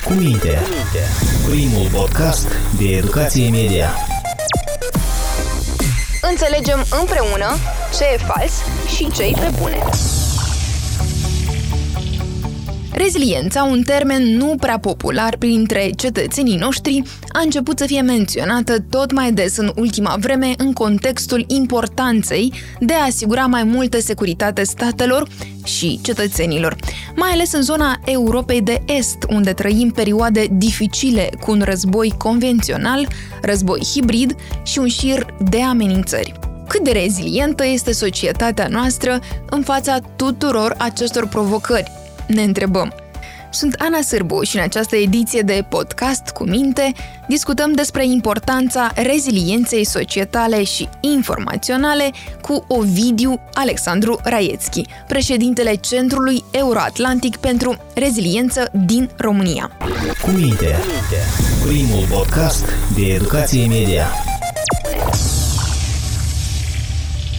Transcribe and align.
Cu 0.00 0.12
minte. 0.12 0.58
Primul 1.48 1.88
podcast 1.92 2.48
de 2.78 2.84
educație 2.84 3.50
media. 3.50 3.90
Înțelegem 6.30 6.84
împreună 7.00 7.56
ce 7.98 8.04
e 8.04 8.16
fals 8.16 8.52
și 8.96 9.10
ce 9.10 9.22
e 9.22 9.32
pe 9.40 9.50
bune. 9.60 9.78
Reziliența, 12.94 13.62
un 13.62 13.82
termen 13.82 14.36
nu 14.36 14.54
prea 14.60 14.78
popular 14.78 15.36
printre 15.36 15.90
cetățenii 15.96 16.56
noștri, 16.56 17.02
a 17.32 17.40
început 17.44 17.78
să 17.78 17.86
fie 17.86 18.00
menționată 18.00 18.78
tot 18.90 19.12
mai 19.12 19.32
des 19.32 19.56
în 19.56 19.72
ultima 19.76 20.16
vreme 20.20 20.54
în 20.56 20.72
contextul 20.72 21.44
importanței 21.48 22.52
de 22.80 22.92
a 22.92 23.04
asigura 23.04 23.46
mai 23.46 23.64
multă 23.64 24.00
securitate 24.00 24.62
statelor 24.62 25.28
și 25.64 26.00
cetățenilor, 26.02 26.76
mai 27.16 27.30
ales 27.30 27.52
în 27.52 27.62
zona 27.62 28.00
Europei 28.04 28.60
de 28.60 28.82
Est, 28.86 29.16
unde 29.28 29.52
trăim 29.52 29.90
perioade 29.90 30.46
dificile 30.50 31.30
cu 31.40 31.50
un 31.50 31.62
război 31.64 32.14
convențional, 32.18 33.08
război 33.42 33.80
hibrid 33.92 34.36
și 34.62 34.78
un 34.78 34.88
șir 34.88 35.26
de 35.50 35.62
amenințări. 35.62 36.32
Cât 36.68 36.84
de 36.84 36.90
rezilientă 36.90 37.66
este 37.66 37.92
societatea 37.92 38.66
noastră 38.70 39.20
în 39.50 39.62
fața 39.62 39.98
tuturor 40.16 40.74
acestor 40.78 41.28
provocări? 41.28 42.01
Ne 42.34 42.42
întrebăm. 42.42 42.94
Sunt 43.50 43.74
Ana 43.78 44.00
Sârbu 44.00 44.42
și 44.42 44.56
în 44.56 44.62
această 44.62 44.96
ediție 44.96 45.40
de 45.40 45.64
podcast 45.68 46.28
cu 46.28 46.44
minte 46.44 46.92
discutăm 47.28 47.72
despre 47.72 48.06
importanța 48.06 48.92
rezilienței 48.94 49.84
societale 49.84 50.64
și 50.64 50.88
informaționale 51.00 52.10
cu 52.40 52.64
Ovidiu 52.68 53.40
Alexandru 53.52 54.20
Raiețchi, 54.22 54.82
președintele 55.08 55.74
Centrului 55.74 56.44
Euroatlantic 56.50 57.36
pentru 57.36 57.76
Reziliență 57.94 58.70
din 58.86 59.10
România. 59.16 59.70
Cu 60.22 60.30
minte, 60.30 60.76
primul 61.66 62.06
podcast 62.10 62.64
de 62.94 63.02
educație 63.02 63.66
media. 63.66 64.06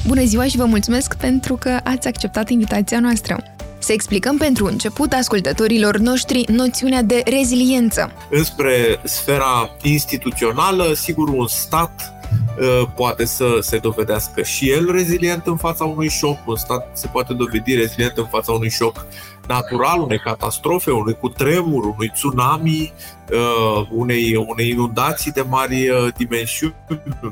Bună 0.08 0.24
ziua 0.24 0.46
și 0.46 0.58
vă 0.58 0.66
mulțumesc 0.66 1.16
pentru 1.16 1.56
că 1.56 1.80
ați 1.84 2.08
acceptat 2.08 2.50
invitația 2.50 3.00
noastră. 3.00 3.53
Să 3.84 3.92
explicăm 3.92 4.38
pentru 4.38 4.66
început 4.66 5.14
ascultătorilor 5.14 5.98
noștri 5.98 6.46
noțiunea 6.48 7.02
de 7.02 7.24
reziliență. 7.26 8.12
Înspre 8.30 9.00
sfera 9.04 9.70
instituțională, 9.82 10.94
sigur, 10.94 11.28
un 11.28 11.48
stat 11.48 12.14
uh, 12.60 12.88
poate 12.96 13.26
să 13.26 13.58
se 13.62 13.78
dovedească 13.78 14.42
și 14.44 14.72
el 14.72 14.92
rezilient 14.92 15.46
în 15.46 15.58
fața 15.58 15.84
unui 15.86 16.10
șoc, 16.10 16.38
un 16.48 16.56
stat 16.56 16.90
se 16.94 17.08
poate 17.08 17.34
dovedi 17.34 17.76
rezilient 17.76 18.18
în 18.18 18.28
fața 18.28 18.52
unui 18.52 18.70
șoc 18.70 19.06
natural, 19.48 20.02
unei 20.02 20.20
catastrofe, 20.20 20.92
unui 20.92 21.14
cutremur, 21.14 21.84
unui 21.84 22.10
tsunami, 22.10 22.94
uh, 23.32 23.88
unei, 23.92 24.36
unei 24.48 24.70
inundații 24.70 25.32
de 25.32 25.42
mari 25.42 25.90
uh, 25.90 26.08
dimensiuni, 26.18 26.76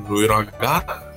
unui 0.08 0.22
uragan 0.22 1.11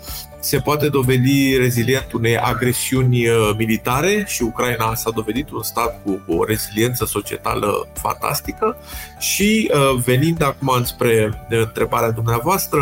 se 0.45 0.59
poate 0.59 0.89
dovedi 0.89 1.57
rezilient 1.57 2.11
unei 2.11 2.37
agresiuni 2.37 3.27
uh, 3.27 3.51
militare 3.57 4.23
și 4.27 4.41
Ucraina 4.41 4.95
s-a 4.95 5.09
dovedit 5.09 5.49
un 5.49 5.63
stat 5.63 6.01
cu 6.03 6.21
o 6.27 6.43
reziliență 6.43 7.05
societală 7.05 7.87
fantastică. 7.93 8.77
Și 9.19 9.71
uh, 9.73 10.01
venind 10.03 10.43
acum 10.43 10.67
înspre 10.67 11.45
întrebarea 11.49 12.11
dumneavoastră, 12.11 12.81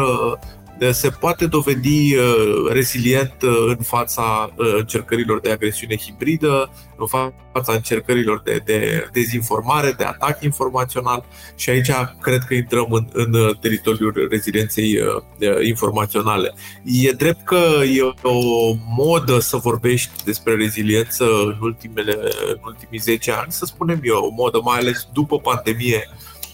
se 0.92 1.10
poate 1.10 1.46
dovedi 1.46 2.16
uh, 2.16 2.72
rezilient 2.72 3.42
uh, 3.42 3.64
în 3.68 3.84
fața 3.84 4.54
uh, 4.56 4.74
încercărilor 4.78 5.40
de 5.40 5.52
agresiune 5.52 5.98
hibridă, 5.98 6.72
în 6.98 7.08
fața 7.54 7.74
încercărilor 7.74 8.42
de, 8.44 8.62
de 8.66 9.10
dezinformare, 9.12 9.92
de 9.98 10.04
atac 10.04 10.44
informațional 10.44 11.26
și 11.56 11.70
aici 11.70 11.92
cred 12.22 12.44
că 12.48 12.54
intrăm 12.54 12.88
în, 12.90 13.08
în 13.14 13.56
teritoriul 13.62 14.28
rezilienței 14.30 15.00
informaționale. 15.68 16.54
E 16.84 17.12
drept 17.12 17.46
că 17.46 17.62
e 17.96 18.02
o 18.22 18.74
modă 18.98 19.40
să 19.40 19.58
vorbești 19.58 20.24
despre 20.26 20.56
reziliență 20.56 21.24
în, 21.24 21.58
ultimele, 21.62 22.18
în 22.48 22.60
ultimii 22.66 23.00
10 23.00 23.32
ani, 23.32 23.52
să 23.52 23.66
spunem 23.66 24.00
eu, 24.04 24.18
o 24.18 24.30
modă 24.30 24.60
mai 24.64 24.78
ales 24.78 25.08
după 25.14 25.40
pandemie, 25.40 26.10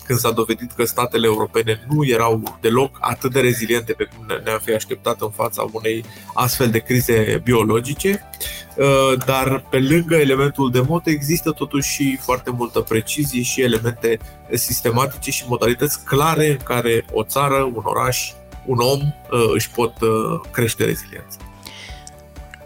când 0.10 0.22
s-a 0.22 0.32
dovedit 0.32 0.72
că 0.72 0.84
statele 0.86 1.26
europene 1.26 1.86
nu 1.90 2.06
erau 2.06 2.58
deloc 2.62 2.98
atât 3.00 3.32
de 3.32 3.40
reziliente 3.40 3.94
pe 3.94 4.04
cum 4.04 4.26
ne-am 4.44 4.60
fi 4.64 4.74
așteptat 4.74 5.22
în 5.22 5.30
fața 5.30 5.66
unei 5.72 6.06
astfel 6.34 6.70
de 6.70 6.80
crize 6.80 7.42
biologice. 7.44 8.30
Uh, 8.76 9.26
dar 9.26 9.66
pe 9.70 9.80
lângă 9.80 10.16
elementul 10.16 10.72
de 10.72 10.82
mod 10.88 11.02
există 11.06 11.52
totuși 11.52 11.92
și 11.92 12.18
foarte 12.22 12.52
multă 12.52 12.80
precizie 12.80 13.42
și 13.42 13.62
elemente 13.62 14.20
sistematice 14.54 15.32
și 15.32 15.44
modalități 15.48 16.06
clare 16.06 16.50
în 16.50 16.58
care 16.64 17.06
o 17.12 17.24
țară, 17.24 17.64
un 17.64 17.84
oraș, 17.84 18.32
un 18.66 18.78
om 18.80 19.00
uh, 19.02 19.52
își 19.54 19.70
pot 19.70 20.02
uh, 20.02 20.10
crește 20.52 20.86
reziliența 20.86 21.49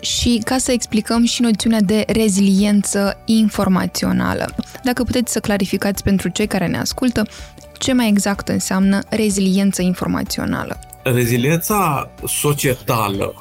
și 0.04 0.42
ca 0.46 0.58
să 0.58 0.72
explicăm 0.72 1.26
și 1.26 1.42
noțiunea 1.42 1.82
de 1.82 2.04
reziliență 2.08 3.22
informațională. 3.26 4.56
Dacă 4.84 5.04
puteți 5.04 5.32
să 5.32 5.40
clarificați 5.40 6.04
pentru 6.04 6.30
cei 6.30 6.48
care 6.48 6.68
ne 6.68 6.78
ascultă, 6.78 7.28
ce 7.80 7.94
mai 7.94 8.08
exact 8.08 8.48
înseamnă 8.48 9.00
reziliență 9.10 9.82
informațională? 9.82 10.80
Reziliența 11.04 12.10
societală 12.26 13.34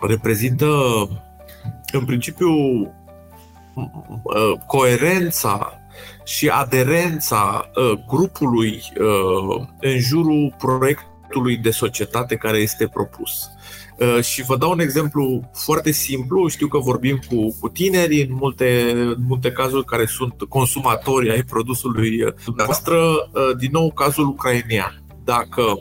reprezintă, 0.00 0.68
în 1.92 2.04
principiu, 2.04 2.50
coerența 4.66 5.78
și 6.24 6.48
aderența 6.48 7.70
uh, 7.74 7.98
grupului 8.06 8.82
uh, 9.00 9.66
în 9.80 9.98
jurul 9.98 10.54
proiectului 10.58 11.56
de 11.56 11.70
societate 11.70 12.36
care 12.36 12.58
este 12.58 12.88
propus. 12.88 13.50
Uh, 13.98 14.22
și 14.22 14.42
vă 14.42 14.56
dau 14.56 14.70
un 14.70 14.80
exemplu 14.80 15.50
foarte 15.52 15.90
simplu. 15.90 16.48
Știu 16.48 16.68
că 16.68 16.78
vorbim 16.78 17.20
cu, 17.28 17.56
cu 17.60 17.68
tineri 17.68 18.22
în 18.22 18.28
multe, 18.30 18.90
în 18.94 19.24
multe 19.26 19.52
cazuri 19.52 19.84
care 19.84 20.06
sunt 20.06 20.34
consumatori 20.48 21.30
ai 21.30 21.42
produsului 21.42 22.22
uh, 22.22 22.32
dumneavoastră. 22.44 22.96
Uh, 22.96 23.56
din 23.58 23.70
nou, 23.72 23.92
cazul 23.92 24.26
ucrainean. 24.26 25.02
Dacă 25.24 25.78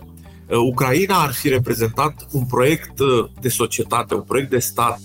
Ucraina 0.49 1.21
ar 1.21 1.33
fi 1.33 1.49
reprezentat 1.49 2.27
un 2.31 2.45
proiect 2.45 2.93
de 3.41 3.49
societate, 3.49 4.13
un 4.13 4.21
proiect 4.21 4.49
de 4.49 4.59
stat 4.59 4.99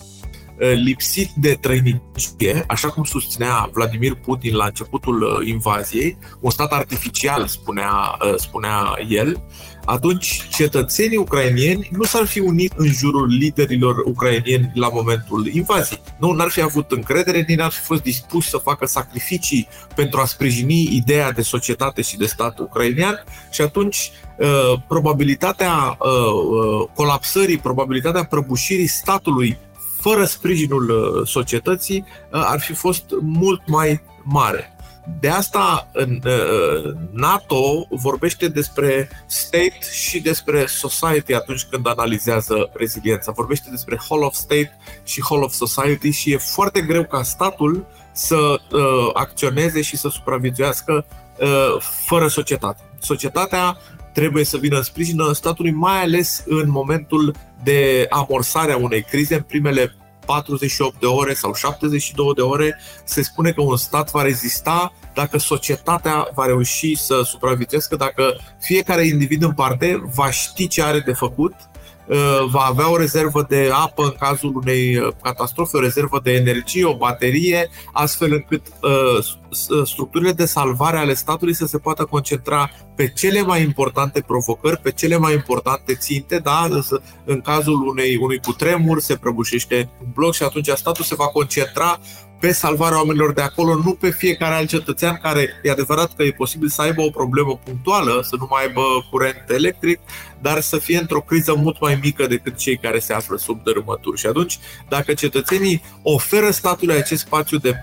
lipsit 0.59 1.31
de 1.37 1.59
trăinicie, 1.61 2.65
așa 2.67 2.89
cum 2.89 3.05
susținea 3.05 3.69
Vladimir 3.73 4.15
Putin 4.15 4.55
la 4.55 4.65
începutul 4.65 5.43
invaziei, 5.47 6.19
un 6.41 6.51
stat 6.51 6.73
artificial, 6.73 7.47
spunea, 7.47 8.19
spunea 8.37 8.95
el, 9.09 9.43
atunci 9.89 10.43
cetățenii 10.49 11.17
ucrainieni 11.17 11.89
nu 11.93 12.03
s-ar 12.03 12.27
fi 12.27 12.39
unit 12.39 12.73
în 12.77 12.87
jurul 12.87 13.27
liderilor 13.27 13.97
ucrainieni 14.05 14.71
la 14.75 14.89
momentul 14.89 15.47
invaziei. 15.47 16.01
Nu, 16.19 16.33
n-ar 16.33 16.49
fi 16.49 16.61
avut 16.61 16.91
încredere, 16.91 17.45
nici 17.49 17.57
n-ar 17.57 17.71
fi 17.71 17.81
fost 17.81 18.03
dispuși 18.03 18.49
să 18.49 18.57
facă 18.57 18.87
sacrificii 18.87 19.69
pentru 19.95 20.21
a 20.21 20.25
sprijini 20.25 20.97
ideea 20.97 21.33
de 21.33 21.43
societate 21.43 22.03
și 22.03 22.17
de 22.17 22.27
stat 22.27 22.59
ucrainean 22.59 23.25
și 23.51 23.61
atunci 23.61 24.11
uh, 24.39 24.81
probabilitatea 24.89 25.99
uh, 25.99 26.09
uh, 26.09 26.89
colapsării, 26.95 27.59
probabilitatea 27.59 28.25
prăbușirii 28.25 28.87
statului 28.87 29.59
fără 30.01 30.25
sprijinul 30.25 31.23
societății 31.27 32.05
ar 32.31 32.61
fi 32.61 32.73
fost 32.73 33.05
mult 33.21 33.61
mai 33.67 34.01
mare. 34.23 34.73
De 35.21 35.29
asta 35.29 35.89
în 35.93 36.21
uh, 36.25 36.95
NATO 37.11 37.87
vorbește 37.91 38.49
despre 38.49 39.09
state 39.27 39.79
și 39.93 40.21
despre 40.21 40.67
society 40.67 41.35
atunci 41.35 41.65
când 41.71 41.87
analizează 41.87 42.71
reziliența. 42.73 43.33
Vorbește 43.33 43.71
despre 43.71 43.99
whole 44.09 44.25
of 44.25 44.35
state 44.35 44.79
și 45.05 45.23
whole 45.29 45.45
of 45.45 45.53
society 45.53 46.11
și 46.11 46.33
e 46.33 46.37
foarte 46.37 46.81
greu 46.81 47.05
ca 47.05 47.23
statul 47.23 47.87
să 48.13 48.37
uh, 48.73 49.11
acționeze 49.13 49.83
și 49.83 49.97
să 49.97 50.09
supraviețuiască 50.09 51.07
uh, 51.39 51.81
fără 52.07 52.29
societate. 52.29 52.83
Societatea 53.01 53.77
trebuie 54.13 54.45
să 54.45 54.57
vină 54.57 54.77
în 54.77 54.83
sprijină 54.83 55.33
statului, 55.33 55.71
mai 55.71 56.03
ales 56.03 56.45
în 56.47 56.71
momentul 56.71 57.35
de 57.63 58.07
amorsare 58.09 58.73
a 58.73 58.77
unei 58.77 59.03
crize, 59.03 59.35
în 59.35 59.43
primele 59.43 59.95
48 60.27 61.01
de 61.01 61.07
ore 61.07 61.35
sau 61.35 61.55
72 61.55 62.35
de 62.35 62.41
ore, 62.41 62.81
se 63.05 63.23
spune 63.23 63.51
că 63.51 63.61
un 63.61 63.77
stat 63.77 64.11
va 64.11 64.23
rezista 64.23 64.93
dacă 65.15 65.39
societatea 65.39 66.29
va 66.35 66.47
reuși 66.47 66.95
să 66.97 67.23
supraviețuiască, 67.25 67.97
dacă 67.97 68.37
fiecare 68.61 69.07
individ 69.07 69.43
în 69.43 69.53
parte 69.53 70.03
va 70.15 70.31
ști 70.31 70.69
ce 70.69 70.83
are 70.83 71.01
de 71.01 71.13
făcut 71.13 71.55
Uh, 71.55 71.88
va 72.51 72.61
avea 72.61 72.91
o 72.91 72.97
rezervă 72.97 73.47
de 73.49 73.71
apă 73.73 74.03
în 74.03 74.15
cazul 74.19 74.57
unei 74.57 74.97
uh, 74.97 75.09
catastrofe, 75.23 75.77
o 75.77 75.81
rezervă 75.81 76.21
de 76.23 76.33
energie, 76.33 76.85
o 76.85 76.97
baterie, 76.97 77.69
astfel 77.93 78.33
încât 78.33 78.67
uh, 78.83 79.85
structurile 79.85 80.33
de 80.33 80.45
salvare 80.45 80.97
ale 80.97 81.15
statului 81.15 81.55
să 81.55 81.67
se 81.67 81.79
poată 81.79 82.05
concentra 82.05 82.71
pe 82.97 83.09
cele 83.09 83.43
mai 83.43 83.63
importante 83.63 84.21
provocări, 84.21 84.81
pe 84.81 84.91
cele 84.91 85.17
mai 85.17 85.33
importante 85.33 85.95
ținte, 85.95 86.39
da? 86.39 86.69
în 87.25 87.41
cazul 87.41 87.87
unei, 87.87 88.17
unui 88.17 88.39
cutremur 88.39 89.01
se 89.01 89.17
prăbușește 89.17 89.91
un 90.01 90.07
bloc 90.15 90.35
și 90.35 90.43
atunci 90.43 90.69
statul 90.69 91.05
se 91.05 91.15
va 91.15 91.27
concentra 91.27 92.01
pe 92.41 92.53
salvarea 92.53 92.97
oamenilor 92.97 93.33
de 93.33 93.41
acolo, 93.41 93.75
nu 93.75 93.93
pe 93.93 94.11
fiecare 94.11 94.55
alt 94.55 94.69
cetățean 94.69 95.19
care 95.23 95.49
e 95.63 95.71
adevărat 95.71 96.15
că 96.17 96.23
e 96.23 96.33
posibil 96.33 96.69
să 96.69 96.83
aibă 96.83 97.03
o 97.03 97.11
problemă 97.11 97.61
punctuală, 97.65 98.21
să 98.23 98.37
nu 98.39 98.47
mai 98.51 98.63
aibă 98.63 98.83
curent 99.11 99.45
electric, 99.49 100.01
dar 100.43 100.61
să 100.61 100.79
fie 100.79 100.99
într-o 100.99 101.21
criză 101.21 101.55
mult 101.55 101.81
mai 101.81 101.99
mică 102.03 102.27
decât 102.27 102.57
cei 102.57 102.77
care 102.77 102.99
se 102.99 103.13
află 103.13 103.37
sub 103.37 103.63
dărâmături. 103.63 104.19
Și 104.19 104.27
atunci, 104.27 104.59
dacă 104.89 105.13
cetățenii 105.13 105.83
oferă 106.03 106.51
statului 106.51 106.95
acest 106.95 107.21
spațiu 107.21 107.59
de 107.59 107.73
48-72 107.73 107.75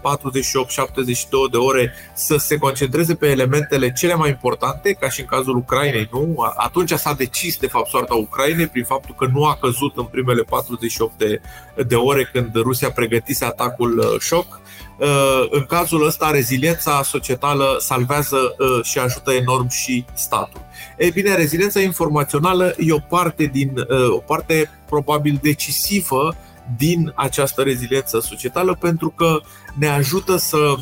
de 1.52 1.58
ore 1.58 1.94
să 2.14 2.38
se 2.38 2.58
concentreze 2.58 3.16
pe 3.16 3.28
elementele 3.28 3.92
cele 3.92 4.16
mai 4.16 4.30
importante, 4.30 4.94
ca 5.00 5.10
și 5.10 5.20
în 5.20 5.26
cazul 5.26 5.56
Ucrainei, 5.56 6.10
nu? 6.12 6.54
Atunci 6.58 6.92
s-a 6.92 7.14
decis, 7.14 7.58
de 7.58 7.68
fapt, 7.68 7.90
soarta 7.90 8.14
Ucrainei 8.14 8.68
prin 8.68 8.84
faptul 8.84 9.16
că 9.16 9.28
nu 9.34 9.46
a 9.46 9.58
căzut 9.62 9.98
în 9.98 10.06
primele 10.06 10.42
48 10.42 11.18
de, 11.18 11.42
de 11.88 11.96
ore 11.96 12.30
când 12.32 12.56
Rusia 12.56 12.92
pregătise 12.92 13.46
atacul 13.46 13.98
uh, 13.98 14.20
șoc. 14.20 14.62
Uh, 15.00 15.46
în 15.50 15.64
cazul 15.64 16.06
ăsta, 16.06 16.32
reziliența 16.32 17.04
societală 17.04 17.76
salvează 17.80 18.36
uh, 18.36 18.84
și 18.84 19.00
ajută 19.00 19.32
enorm 19.32 19.70
și 19.70 20.06
statul. 20.14 20.62
Ei 20.98 21.12
bine, 21.12 21.36
reziliența 21.36 21.80
informațională 21.80 22.76
e 22.78 22.94
o 22.94 23.00
parte, 23.00 23.46
din, 23.46 23.74
o 24.10 24.18
parte 24.18 24.70
probabil 24.86 25.40
decisivă 25.42 26.36
din 26.78 27.14
această 27.16 27.62
reziliență 27.62 28.20
societală 28.20 28.78
pentru 28.80 29.10
că 29.10 29.40
ne 29.80 29.88
ajută 29.88 30.38
să 30.38 30.76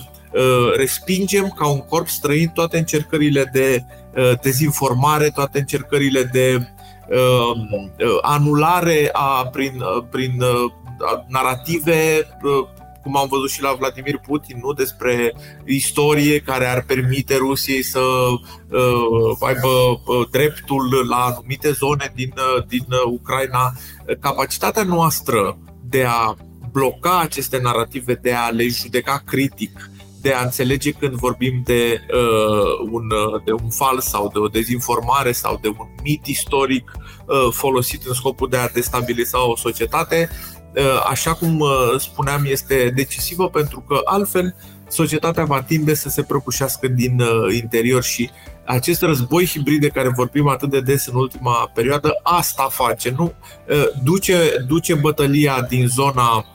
respingem 0.76 1.54
ca 1.58 1.68
un 1.68 1.80
corp 1.80 2.08
străin 2.08 2.48
toate 2.48 2.78
încercările 2.78 3.50
de 3.54 3.86
dezinformare, 4.42 5.30
toate 5.30 5.60
încercările 5.60 6.24
de 6.24 6.68
anulare 8.22 9.10
a, 9.12 9.46
prin, 9.52 9.84
prin 10.10 10.44
narrative 11.28 12.28
cum 13.04 13.18
am 13.18 13.28
văzut 13.28 13.50
și 13.50 13.62
la 13.62 13.76
Vladimir 13.80 14.18
Putin, 14.28 14.60
nu 14.64 14.74
despre 14.74 15.34
istorie 15.66 16.40
care 16.40 16.66
ar 16.66 16.84
permite 16.84 17.36
Rusiei 17.36 17.84
să 17.84 18.00
uh, 18.00 19.38
aibă 19.40 19.68
uh, 19.68 20.28
dreptul 20.32 21.06
la 21.10 21.16
anumite 21.16 21.72
zone 21.72 22.12
din, 22.16 22.34
uh, 22.38 22.66
din 22.68 22.86
uh, 22.90 23.04
Ucraina. 23.06 23.74
Capacitatea 24.20 24.84
noastră 24.84 25.58
de 25.90 26.04
a 26.04 26.36
bloca 26.72 27.20
aceste 27.20 27.60
narrative, 27.62 28.14
de 28.14 28.34
a 28.34 28.50
le 28.50 28.68
judeca 28.68 29.22
critic, 29.26 29.90
de 30.22 30.34
a 30.34 30.44
înțelege 30.44 30.92
când 30.92 31.14
vorbim 31.14 31.62
de, 31.66 32.00
uh, 32.14 32.90
un, 32.92 33.08
de 33.46 33.52
un 33.52 33.70
fals 33.70 34.06
sau 34.06 34.30
de 34.34 34.40
o 34.40 34.48
dezinformare 34.48 35.32
sau 35.32 35.60
de 35.62 35.68
un 35.68 35.88
mit 36.04 36.26
istoric 36.26 36.92
uh, 37.26 37.52
folosit 37.52 38.06
în 38.06 38.14
scopul 38.14 38.50
de 38.50 38.58
a 38.58 38.70
destabiliza 38.70 39.48
o 39.48 39.56
societate, 39.56 40.30
Uh, 40.30 40.63
așa 41.10 41.34
cum 41.34 41.60
uh, 41.60 41.70
spuneam, 41.98 42.46
este 42.46 42.92
decisivă 42.96 43.50
pentru 43.50 43.84
că 43.88 44.02
altfel 44.04 44.56
societatea 44.88 45.44
va 45.44 45.62
tinde 45.62 45.94
să 45.94 46.10
se 46.10 46.24
prăbușească 46.24 46.88
din 46.88 47.20
uh, 47.20 47.56
interior 47.62 48.04
și 48.04 48.30
acest 48.66 49.02
război 49.02 49.46
hibrid 49.46 49.82
de 49.82 49.88
care 49.88 50.10
vorbim 50.16 50.48
atât 50.48 50.70
de 50.70 50.82
des 50.82 51.06
în 51.08 51.16
ultima 51.16 51.72
perioadă, 51.74 52.20
asta 52.24 52.68
face, 52.72 53.14
nu? 53.18 53.34
Duce, 54.04 54.36
duce 54.68 54.94
bătălia 54.94 55.66
din 55.70 55.88
zona 55.88 56.46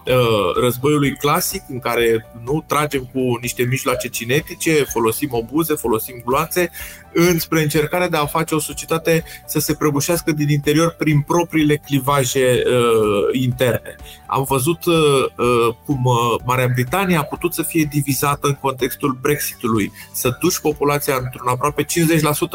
războiului 0.60 1.16
clasic, 1.16 1.62
în 1.68 1.78
care 1.78 2.26
nu 2.44 2.64
tragem 2.66 3.08
cu 3.12 3.38
niște 3.40 3.62
mijloace 3.62 4.08
cinetice, 4.08 4.72
folosim 4.72 5.28
obuze, 5.32 5.74
folosim 5.74 6.22
gloanțe, 6.24 6.70
înspre 7.12 7.62
încercarea 7.62 8.08
de 8.08 8.16
a 8.16 8.26
face 8.26 8.54
o 8.54 8.58
societate 8.58 9.24
să 9.46 9.58
se 9.58 9.74
prăbușească 9.74 10.32
din 10.32 10.48
interior 10.48 10.94
prin 10.98 11.20
propriile 11.20 11.76
clivaje 11.76 12.62
uh, 12.66 13.40
interne. 13.40 13.96
Am 14.26 14.44
văzut 14.48 14.84
uh, 14.84 14.94
uh, 15.36 15.74
cum 15.84 16.04
uh, 16.04 16.40
Marea 16.44 16.70
Britanie 16.74 17.16
a 17.16 17.22
putut 17.22 17.54
să 17.54 17.62
fie 17.62 17.84
divizată 17.84 18.46
în 18.46 18.54
contextul 18.54 19.18
Brexitului, 19.20 19.92
să 20.12 20.36
duci 20.40 20.58
populația 20.58 21.14
într-un 21.22 21.48
aproape 21.48 21.84
50% 21.84 21.86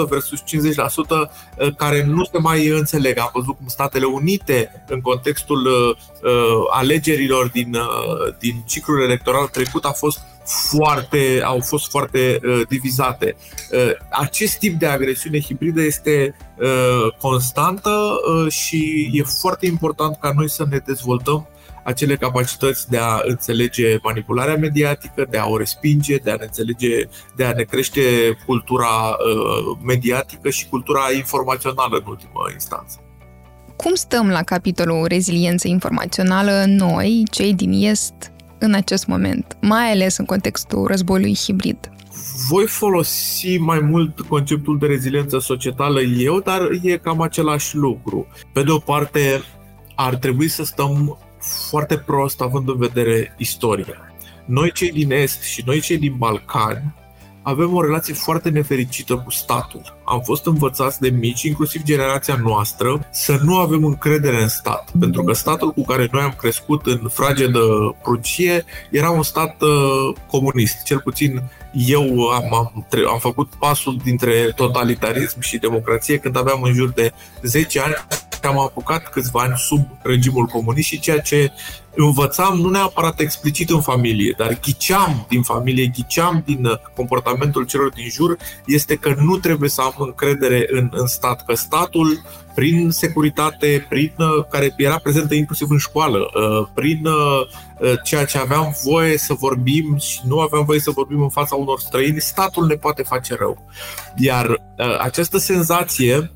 versus 0.10 0.40
50% 0.40 0.44
uh, 0.48 1.76
care 1.76 2.04
nu 2.04 2.24
se 2.24 2.38
mai 2.38 2.68
înțeleg. 2.68 3.18
Am 3.18 3.30
văzut 3.34 3.56
cum 3.56 3.68
Statele 3.68 4.06
Unite, 4.06 4.84
în 4.88 5.02
contextul 5.02 5.66
uh, 5.66 5.96
uh, 6.24 6.68
alegerilor 6.72 7.48
din, 7.48 7.76
uh, 7.76 8.36
din 8.40 8.64
ciclul 8.68 9.02
electoral 9.02 9.48
trecut, 9.48 9.86
a 9.86 9.92
fost 9.92 10.20
foarte, 10.45 11.42
au 11.44 11.60
fost 11.60 11.90
foarte 11.90 12.40
uh, 12.44 12.62
divizate. 12.68 13.36
Uh, 13.72 13.92
acest 14.10 14.57
tip 14.57 14.80
de 14.80 14.86
agresiune 14.86 15.40
hibridă 15.40 15.81
este 15.81 16.36
uh, 16.60 17.13
constantă 17.19 17.90
uh, 17.90 18.51
și 18.51 19.10
e 19.13 19.24
foarte 19.24 19.66
important 19.66 20.18
ca 20.19 20.31
noi 20.36 20.50
să 20.50 20.66
ne 20.69 20.78
dezvoltăm 20.78 21.48
acele 21.84 22.16
capacități 22.16 22.90
de 22.90 22.98
a 22.98 23.22
înțelege 23.24 23.98
manipularea 24.04 24.56
mediatică, 24.56 25.25
de 25.30 25.38
a 25.38 25.48
o 25.48 25.57
respinge, 25.57 26.16
de 26.16 26.31
a 26.31 26.36
ne 26.36 26.44
înțelege, 26.44 27.07
de 27.36 27.46
a 27.46 27.54
ne 27.54 27.63
crește 27.63 28.01
cultura 28.46 28.86
uh, 28.88 29.78
mediatică 29.84 30.50
și 30.50 30.68
cultura 30.69 31.01
informațională 31.16 31.98
în 31.98 32.04
ultimă 32.07 32.42
instanță. 32.54 32.98
Cum 33.75 33.94
stăm 33.94 34.30
la 34.30 34.44
capitolul 34.44 35.06
reziliență 35.07 35.68
informațională 35.68 36.63
noi, 36.68 37.24
cei 37.31 37.54
din 37.54 37.72
Est, 37.72 38.33
în 38.63 38.74
acest 38.74 39.07
moment, 39.07 39.57
mai 39.62 39.92
ales 39.92 40.18
în 40.18 40.25
contextul 40.25 40.88
războiului 40.88 41.36
hibrid? 41.36 41.92
Voi 42.50 42.68
folosi 42.68 43.57
mai 43.57 43.80
mult 43.80 44.21
conceptul 44.21 44.77
de 44.77 44.86
reziliență 44.86 45.39
societală 45.39 46.01
eu, 46.01 46.39
dar 46.39 46.62
e 46.81 46.98
cam 46.98 47.21
același 47.21 47.75
lucru. 47.75 48.27
Pe 48.54 48.63
de 48.63 48.71
o 48.71 48.77
parte, 48.77 49.44
ar 49.95 50.15
trebui 50.15 50.48
să 50.48 50.63
stăm 50.63 51.18
foarte 51.69 51.98
prost 51.98 52.42
având 52.42 52.69
în 52.69 52.77
vedere 52.77 53.36
istoria. 53.38 54.13
Noi 54.45 54.71
cei 54.71 54.92
din 54.92 55.12
Est 55.12 55.42
și 55.42 55.63
noi 55.65 55.80
cei 55.80 55.98
din 55.98 56.15
Balcani 56.18 56.94
avem 57.44 57.74
o 57.74 57.81
relație 57.81 58.13
foarte 58.13 58.50
nefericită 58.50 59.16
cu 59.16 59.31
statul. 59.31 59.98
Am 60.06 60.22
fost 60.22 60.45
învățați 60.45 61.00
de 61.00 61.10
mici, 61.10 61.44
inclusiv 61.44 61.81
generația 61.81 62.40
noastră, 62.44 63.07
să 63.12 63.40
nu 63.44 63.57
avem 63.57 63.86
încredere 63.86 64.42
în 64.42 64.48
stat. 64.48 64.92
Pentru 65.00 65.24
că 65.24 65.34
statul 65.34 65.72
cu 65.72 65.86
care 65.86 66.10
noi 66.12 66.22
am 66.22 66.34
crescut 66.38 66.86
în 66.86 67.10
fragedă 67.10 67.95
prucie 68.04 68.66
era 68.92 69.10
un 69.10 69.24
stat 69.24 69.62
uh, 69.62 70.16
comunist. 70.28 70.84
Cel 70.84 71.00
puțin 71.00 71.42
eu 71.74 72.28
am, 72.28 72.54
am, 72.54 72.86
am 73.12 73.19
făcut 73.19 73.54
pasul 73.60 73.98
dintre 74.04 74.51
totalitarism 74.56 75.39
și 75.39 75.57
democrație 75.57 76.18
când 76.18 76.38
aveam 76.38 76.62
în 76.62 76.74
jur 76.74 76.89
de 76.89 77.12
10 77.42 77.80
ani 77.80 77.94
am 78.48 78.60
apucat 78.60 79.10
câțiva 79.10 79.42
ani 79.42 79.57
sub 79.57 79.88
regimul 80.01 80.45
comunist 80.45 80.88
și 80.88 81.00
ceea 81.00 81.19
ce 81.19 81.51
învățam 81.95 82.57
nu 82.57 82.69
neapărat 82.69 83.19
explicit 83.19 83.69
în 83.69 83.81
familie, 83.81 84.34
dar 84.38 84.60
ghiceam 84.62 85.25
din 85.30 85.42
familie, 85.42 85.92
ghiceam 85.95 86.44
din 86.45 86.66
uh, 86.66 86.78
comportamentul 86.95 87.66
celor 87.66 87.90
din 87.90 88.10
jur, 88.10 88.38
este 88.66 88.95
că 88.95 89.16
nu 89.19 89.38
trebuie 89.38 89.69
să 89.69 89.81
am 89.81 89.94
încredere 89.98 90.68
în, 90.72 90.89
în 90.91 91.08
stat, 91.08 91.46
că 91.46 91.56
statul 91.56 92.22
prin 92.56 92.91
securitate, 92.91 93.86
prin 93.89 94.13
uh, 94.18 94.46
care 94.50 94.74
era 94.77 94.98
prezentă 94.98 95.34
inclusiv 95.34 95.70
în 95.70 95.77
școală, 95.77 96.18
uh, 96.18 96.68
prin 96.74 97.08
ceea 98.03 98.25
ce 98.25 98.38
aveam 98.38 98.75
voie 98.84 99.18
să 99.18 99.34
vorbim 99.34 99.98
și 99.98 100.20
nu 100.27 100.39
aveam 100.39 100.65
voie 100.65 100.79
să 100.79 100.91
vorbim 100.91 101.22
în 101.22 101.29
fața 101.29 101.56
unor 101.56 101.79
străini, 101.79 102.22
statul 102.22 102.65
ne 102.65 102.75
poate 102.75 103.03
face 103.03 103.36
rău. 103.36 103.65
Iar 104.18 104.62
această 105.00 105.38
senzație 105.38 106.32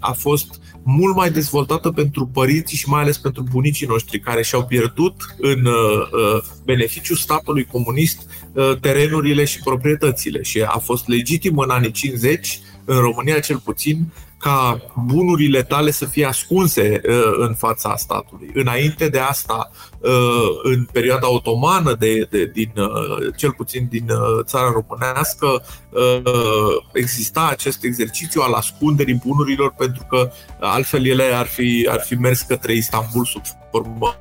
a 0.00 0.12
fost 0.12 0.60
mult 0.88 1.16
mai 1.16 1.30
dezvoltată 1.30 1.90
pentru 1.90 2.26
părinții 2.26 2.76
și 2.76 2.88
mai 2.88 3.02
ales 3.02 3.18
pentru 3.18 3.44
bunicii 3.50 3.86
noștri 3.86 4.20
care 4.20 4.42
și-au 4.42 4.64
pierdut 4.64 5.14
în 5.38 5.64
uh, 5.64 5.74
uh 5.74 6.42
beneficiul 6.64 7.16
statului 7.16 7.64
comunist 7.64 8.28
uh, 8.52 8.72
terenurile 8.80 9.44
și 9.44 9.60
proprietățile. 9.60 10.42
Și 10.42 10.62
a 10.62 10.78
fost 10.78 11.08
legitim 11.08 11.58
în 11.58 11.70
anii 11.70 11.90
50 11.90 12.60
în 12.84 12.98
România 12.98 13.40
cel 13.40 13.58
puțin, 13.58 14.12
ca 14.46 14.80
bunurile 15.06 15.62
tale 15.62 15.90
să 15.90 16.04
fie 16.04 16.24
ascunse 16.24 17.00
uh, 17.08 17.32
în 17.38 17.54
fața 17.54 17.96
statului. 17.96 18.50
Înainte 18.54 19.08
de 19.08 19.18
asta, 19.18 19.70
uh, 20.00 20.60
în 20.62 20.84
perioada 20.92 21.32
otomană, 21.32 21.94
de, 21.94 22.26
de, 22.30 22.44
din, 22.44 22.72
uh, 22.76 23.34
cel 23.36 23.52
puțin 23.52 23.86
din 23.90 24.08
uh, 24.10 24.44
țara 24.44 24.72
românească, 24.72 25.46
uh, 25.90 26.82
exista 26.92 27.48
acest 27.50 27.84
exercițiu 27.84 28.40
al 28.40 28.52
ascunderii 28.52 29.20
bunurilor, 29.26 29.74
pentru 29.78 30.06
că 30.08 30.30
altfel 30.60 31.06
ele 31.06 31.24
ar 31.24 31.46
fi, 31.46 31.88
ar 31.90 32.00
fi 32.00 32.14
mers 32.14 32.40
către 32.40 32.72
Istanbul 32.72 33.24
sub 33.24 33.42
formă 33.70 34.16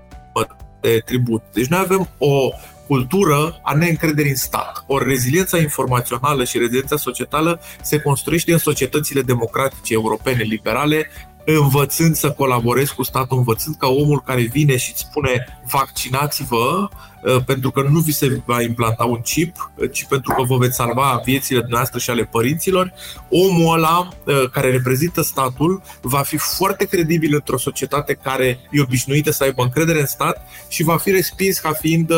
de 0.82 1.01
tribut. 1.05 1.41
Deci 1.53 1.67
noi 1.67 1.79
avem 1.79 2.10
o 2.17 2.50
cultură 2.88 3.60
a 3.63 3.74
neîncrederii 3.74 4.32
în 4.32 4.38
stat. 4.38 4.84
O 4.88 4.98
reziliența 4.98 5.58
informațională 5.58 6.44
și 6.44 6.58
reziliența 6.58 6.98
societală 6.98 7.62
se 7.82 8.00
construiește 8.00 8.51
în 8.51 8.58
societățile 8.58 9.22
democratice 9.22 9.94
europene 9.94 10.42
liberale, 10.42 11.10
învățând 11.46 12.15
să 12.15 12.32
colaborezi 12.32 12.96
cu 12.96 13.04
statul, 13.04 13.38
învățând 13.38 13.75
ca 13.75 13.88
omul 13.88 14.22
care 14.22 14.42
vine 14.42 14.77
și 14.77 14.92
îți 14.92 15.01
spune 15.10 15.60
vaccinați-vă, 15.70 16.89
uh, 16.92 16.98
pentru 17.46 17.72
că 17.72 17.82
nu 17.82 18.00
vi 18.00 18.12
se 18.12 18.41
va 18.46 18.62
implanta 18.62 19.03
un 19.03 19.22
chip, 19.22 19.72
uh, 19.75 19.91
ci 19.91 20.05
pentru 20.05 20.34
că 20.34 20.44
vă 20.44 20.58
veți 20.58 20.75
salva 20.75 21.22
viețile 21.25 21.60
dumneavoastră 21.60 22.00
și 22.00 22.10
ale 22.10 22.24
părinților, 22.24 22.94
omul 23.29 23.74
ăla 23.74 24.10
care 24.51 24.72
reprezintă 24.72 25.22
statul 25.22 25.82
va 26.01 26.22
fi 26.22 26.38
foarte 26.38 26.86
credibil 26.86 27.34
într-o 27.34 27.58
societate 27.58 28.13
care 28.13 28.60
e 28.72 28.82
obișnuită 28.82 29.32
să 29.32 29.44
aibă 29.44 29.62
încredere 29.62 30.00
în 30.00 30.05
stat 30.05 30.48
și 30.67 30.84
va 30.84 30.98
fi 30.98 31.12
respins 31.12 31.60
ca 31.60 31.72
fiind 31.72 32.12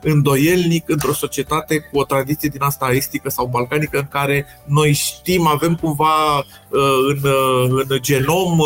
îndoielnic 0.00 0.88
într-o 0.88 1.12
societate 1.12 1.78
cu 1.78 1.98
o 1.98 2.04
tradiție 2.04 2.48
din 2.48 2.62
asta 2.62 2.90
estică 2.90 3.30
sau 3.30 3.46
balcanică 3.46 3.98
în 3.98 4.08
care 4.10 4.46
noi 4.64 4.92
știm, 4.92 5.46
avem 5.46 5.74
cumva 5.74 6.44
în, 7.08 7.30
în 7.88 7.98
genom 8.00 8.58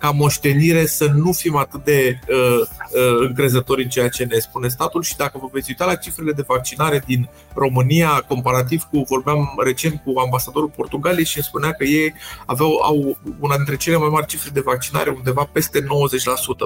ca 0.00 0.10
moștenire 0.10 0.86
să 0.86 1.10
nu 1.14 1.32
fim 1.32 1.56
atât 1.56 1.84
de 1.84 2.18
uh, 2.28 2.60
uh, 2.60 3.26
încrezători 3.28 3.82
în 3.82 3.88
ceea 3.88 4.08
ce 4.08 4.24
ne 4.24 4.38
spune 4.38 4.68
statul 4.68 5.02
și 5.02 5.16
dacă 5.16 5.38
vă 5.40 5.48
veți 5.52 5.66
uita 5.68 5.84
la 5.84 5.94
cifrele 5.94 6.32
de 6.32 6.44
vaccinare 6.46 7.02
din 7.06 7.28
România, 7.54 8.24
comparativ 8.28 8.82
cu, 8.82 9.04
vorbeam 9.08 9.60
recent 9.64 10.02
cu 10.04 10.18
ambasadorul 10.18 10.72
Portugaliei 10.76 11.24
și 11.24 11.36
îmi 11.36 11.44
spunea 11.44 11.72
că 11.72 11.84
ei 11.84 12.14
aveau 12.46 12.80
au 12.82 13.18
una 13.38 13.56
dintre 13.56 13.76
cele 13.76 13.96
mai 13.96 14.08
mari 14.08 14.26
cifre 14.26 14.50
de 14.52 14.60
vaccinare, 14.60 15.10
undeva 15.10 15.48
peste 15.52 15.80
90%, 15.80 15.84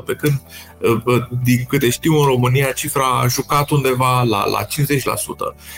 pe 0.07 0.15
când, 0.15 0.43
uh, 0.79 1.01
uh, 1.05 1.23
din 1.43 1.65
câte 1.69 1.91
știu, 1.91 2.15
în 2.15 2.27
România 2.27 2.73
cifra 2.73 3.21
a 3.21 3.27
jucat 3.27 3.71
undeva 3.71 4.23
la, 4.23 4.47
la 4.47 4.65
50%. 4.65 4.67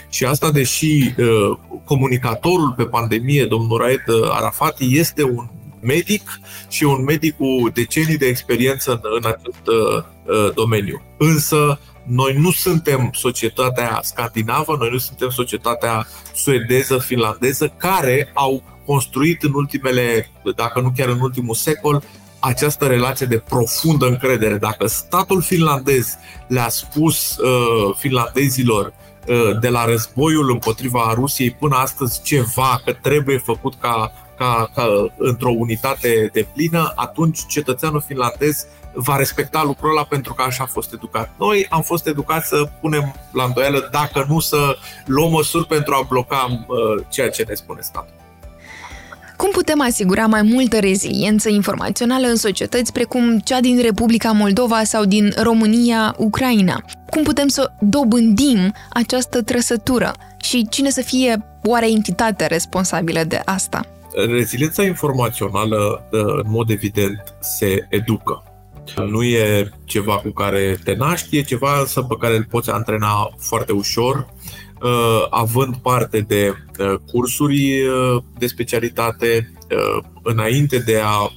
Și 0.09 0.25
asta, 0.25 0.51
deși 0.51 1.15
uh, 1.19 1.59
comunicatorul 1.85 2.75
pe 2.77 2.85
pandemie, 2.85 3.45
domnul 3.45 3.79
Raed 3.79 4.05
Arafati, 4.31 4.99
este 4.99 5.23
un 5.23 5.49
medic 5.87 6.41
și 6.69 6.85
un 6.85 7.05
medic 7.05 7.37
cu 7.37 7.71
decenii 7.75 8.19
de 8.19 8.27
experiență 8.27 8.93
în, 8.93 9.01
în 9.03 9.25
acest 9.25 9.67
uh, 9.67 10.03
uh, 10.25 10.55
domeniu. 10.55 11.03
Însă, 11.19 11.79
noi 12.07 12.37
nu 12.39 12.51
suntem 12.51 13.11
societatea 13.13 14.01
scandinavă, 14.03 14.77
noi 14.79 14.89
nu 14.91 14.99
suntem 14.99 15.31
societatea 15.31 16.07
suedeză, 16.35 16.99
finlandeză, 16.99 17.73
care 17.77 18.31
au 18.35 18.63
construit 18.87 19.43
în 19.43 19.53
ultimele, 19.55 20.31
dacă 20.57 20.81
nu 20.81 20.93
chiar 20.97 21.09
în 21.09 21.21
ultimul 21.21 21.55
secol, 21.55 22.03
această 22.39 22.87
relație 22.87 23.27
de 23.27 23.39
profundă 23.39 24.07
încredere. 24.07 24.57
Dacă 24.57 24.87
statul 24.87 25.43
finlandez 25.43 26.17
le-a 26.49 26.69
spus 26.69 27.37
uh, 27.37 27.95
finlandezilor 27.97 28.93
uh, 29.27 29.59
de 29.61 29.69
la 29.69 29.85
războiul 29.85 30.51
împotriva 30.51 31.13
Rusiei 31.15 31.51
până 31.51 31.77
astăzi 31.77 32.23
ceva 32.23 32.81
că 32.85 32.93
trebuie 32.93 33.39
făcut 33.39 33.75
ca 33.81 34.13
ca, 34.37 34.71
ca 34.75 34.87
într-o 35.17 35.51
unitate 35.51 36.31
de 36.33 36.47
plină, 36.55 36.93
atunci 36.95 37.47
cetățeanul 37.49 38.05
finlandez 38.07 38.67
va 38.95 39.17
respecta 39.17 39.63
lucrul 39.63 39.91
ăla 39.91 40.05
pentru 40.05 40.35
că 40.35 40.43
așa 40.43 40.63
a 40.63 40.67
fost 40.67 40.93
educat. 40.93 41.31
Noi 41.39 41.67
am 41.71 41.83
fost 41.83 42.07
educați 42.07 42.49
să 42.49 42.69
punem 42.81 43.15
la 43.33 43.45
îndoială, 43.45 43.89
dacă 43.93 44.27
nu 44.29 44.41
să 44.41 44.77
luăm 45.07 45.31
măsuri 45.31 45.67
pentru 45.67 45.95
a 45.95 46.07
bloca 46.09 46.47
uh, 46.67 47.05
ceea 47.09 47.31
ce 47.31 47.45
ne 47.49 47.55
spune 47.55 47.81
statul. 47.81 48.15
Cum 49.37 49.51
putem 49.51 49.81
asigura 49.81 50.27
mai 50.27 50.43
multă 50.43 50.79
reziliență 50.79 51.49
informațională 51.49 52.27
în 52.27 52.37
societăți 52.37 52.93
precum 52.93 53.39
cea 53.39 53.61
din 53.61 53.81
Republica 53.81 54.31
Moldova 54.31 54.85
sau 54.85 55.05
din 55.05 55.33
România, 55.43 56.15
Ucraina? 56.19 56.85
Cum 57.11 57.23
putem 57.23 57.49
să 57.49 57.71
dobândim 57.81 58.73
această 58.91 59.43
trăsătură 59.43 60.13
și 60.37 60.67
cine 60.71 60.91
să 60.91 61.03
fie 61.03 61.45
oare 61.65 61.91
entitatea 61.91 62.47
responsabilă 62.47 63.25
de 63.25 63.41
asta? 63.45 63.96
Reziliența 64.17 64.83
informațională, 64.83 66.09
ă, 66.13 66.19
în 66.19 66.51
mod 66.51 66.71
evident, 66.71 67.35
se 67.41 67.87
educă. 67.89 68.43
Nu 69.09 69.23
e 69.23 69.71
ceva 69.85 70.19
cu 70.19 70.29
care 70.31 70.79
te 70.85 70.95
naști, 70.95 71.37
e 71.37 71.43
ceva 71.43 71.79
însă 71.79 72.03
pe 72.03 72.17
care 72.21 72.37
îl 72.37 72.45
poți 72.45 72.71
antrena 72.71 73.35
foarte 73.39 73.73
ușor, 73.73 74.27
ă, 74.83 75.27
având 75.31 75.77
parte 75.77 76.21
de 76.21 76.55
ă, 76.79 77.01
cursuri 77.13 77.83
de 78.39 78.47
specialitate, 78.47 79.53
înainte 80.23 80.79
de 80.79 81.01
a 81.05 81.31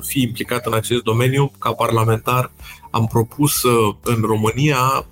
fi 0.00 0.22
implicat 0.22 0.66
în 0.66 0.74
acest 0.74 1.02
domeniu, 1.02 1.52
ca 1.58 1.72
parlamentar, 1.72 2.52
am 2.90 3.06
propus 3.06 3.62
în 4.02 4.22
România 4.22 5.06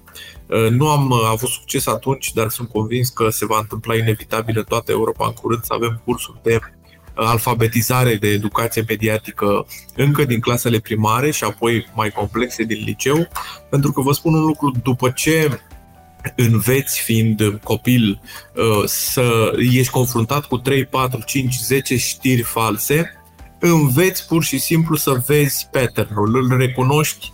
nu 0.70 0.88
am 0.88 1.12
avut 1.12 1.48
succes 1.48 1.86
atunci, 1.86 2.32
dar 2.32 2.48
sunt 2.48 2.68
convins 2.68 3.08
că 3.08 3.28
se 3.28 3.46
va 3.46 3.58
întâmpla 3.58 3.96
inevitabil 3.96 4.58
în 4.58 4.64
toată 4.64 4.92
Europa 4.92 5.26
în 5.26 5.32
curând 5.32 5.62
să 5.64 5.74
avem 5.74 6.00
cursuri 6.04 6.38
de 6.42 6.58
alfabetizare 7.14 8.14
de 8.14 8.28
educație 8.28 8.84
mediatică 8.88 9.66
încă 9.94 10.24
din 10.24 10.40
clasele 10.40 10.78
primare 10.78 11.30
și 11.30 11.44
apoi 11.44 11.86
mai 11.94 12.10
complexe 12.10 12.62
din 12.62 12.82
liceu, 12.84 13.28
pentru 13.70 13.92
că 13.92 14.00
vă 14.00 14.12
spun 14.12 14.34
un 14.34 14.44
lucru, 14.44 14.72
după 14.82 15.10
ce 15.10 15.60
înveți 16.36 17.00
fiind 17.00 17.60
copil 17.62 18.20
uh, 18.54 18.84
să 18.86 19.52
ești 19.72 19.92
confruntat 19.92 20.44
cu 20.44 20.56
3, 20.58 20.84
4, 20.84 21.22
5, 21.26 21.58
10 21.58 21.96
știri 21.96 22.42
false, 22.42 23.10
înveți 23.58 24.26
pur 24.26 24.44
și 24.44 24.58
simplu 24.58 24.96
să 24.96 25.22
vezi 25.26 25.68
pattern-ul, 25.72 26.36
îl 26.36 26.56
recunoști 26.56 27.32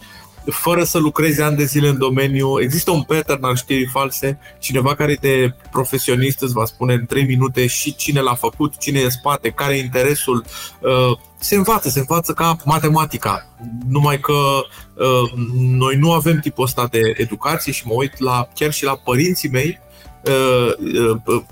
fără 0.51 0.85
să 0.85 0.99
lucrezi 0.99 1.41
ani 1.41 1.57
de 1.57 1.65
zile 1.65 1.89
în 1.89 1.99
domeniu. 1.99 2.61
Există 2.61 2.91
un 2.91 3.03
pattern 3.03 3.45
al 3.45 3.57
știrii 3.57 3.87
false, 3.87 4.39
cineva 4.59 4.95
care 4.95 5.17
de 5.21 5.55
profesionist 5.71 6.43
îți 6.43 6.53
va 6.53 6.65
spune 6.65 6.95
în 6.95 7.07
3 7.07 7.25
minute 7.25 7.67
și 7.67 7.97
cine 7.97 8.21
l-a 8.21 8.35
făcut, 8.35 8.79
cine 8.79 9.01
e 9.01 9.05
în 9.05 9.11
spate, 9.11 9.51
care 9.51 9.77
e 9.77 9.81
interesul. 9.81 10.45
Uh, 10.81 11.19
se 11.39 11.57
învață, 11.57 11.89
se 11.89 11.99
învață 11.99 12.33
ca 12.33 12.57
matematica. 12.65 13.47
Numai 13.89 14.21
că 14.21 14.33
uh, 14.33 15.31
noi 15.57 15.97
nu 15.97 16.13
avem 16.13 16.39
tipul 16.39 16.65
ăsta 16.65 16.87
de 16.91 17.15
educație 17.17 17.73
și 17.73 17.87
mă 17.87 17.95
uit 17.95 18.19
la, 18.19 18.49
chiar 18.55 18.73
și 18.73 18.85
la 18.85 18.97
părinții 18.97 19.49
mei 19.49 19.79
Uh, 19.79 19.90
uh, 19.90 19.90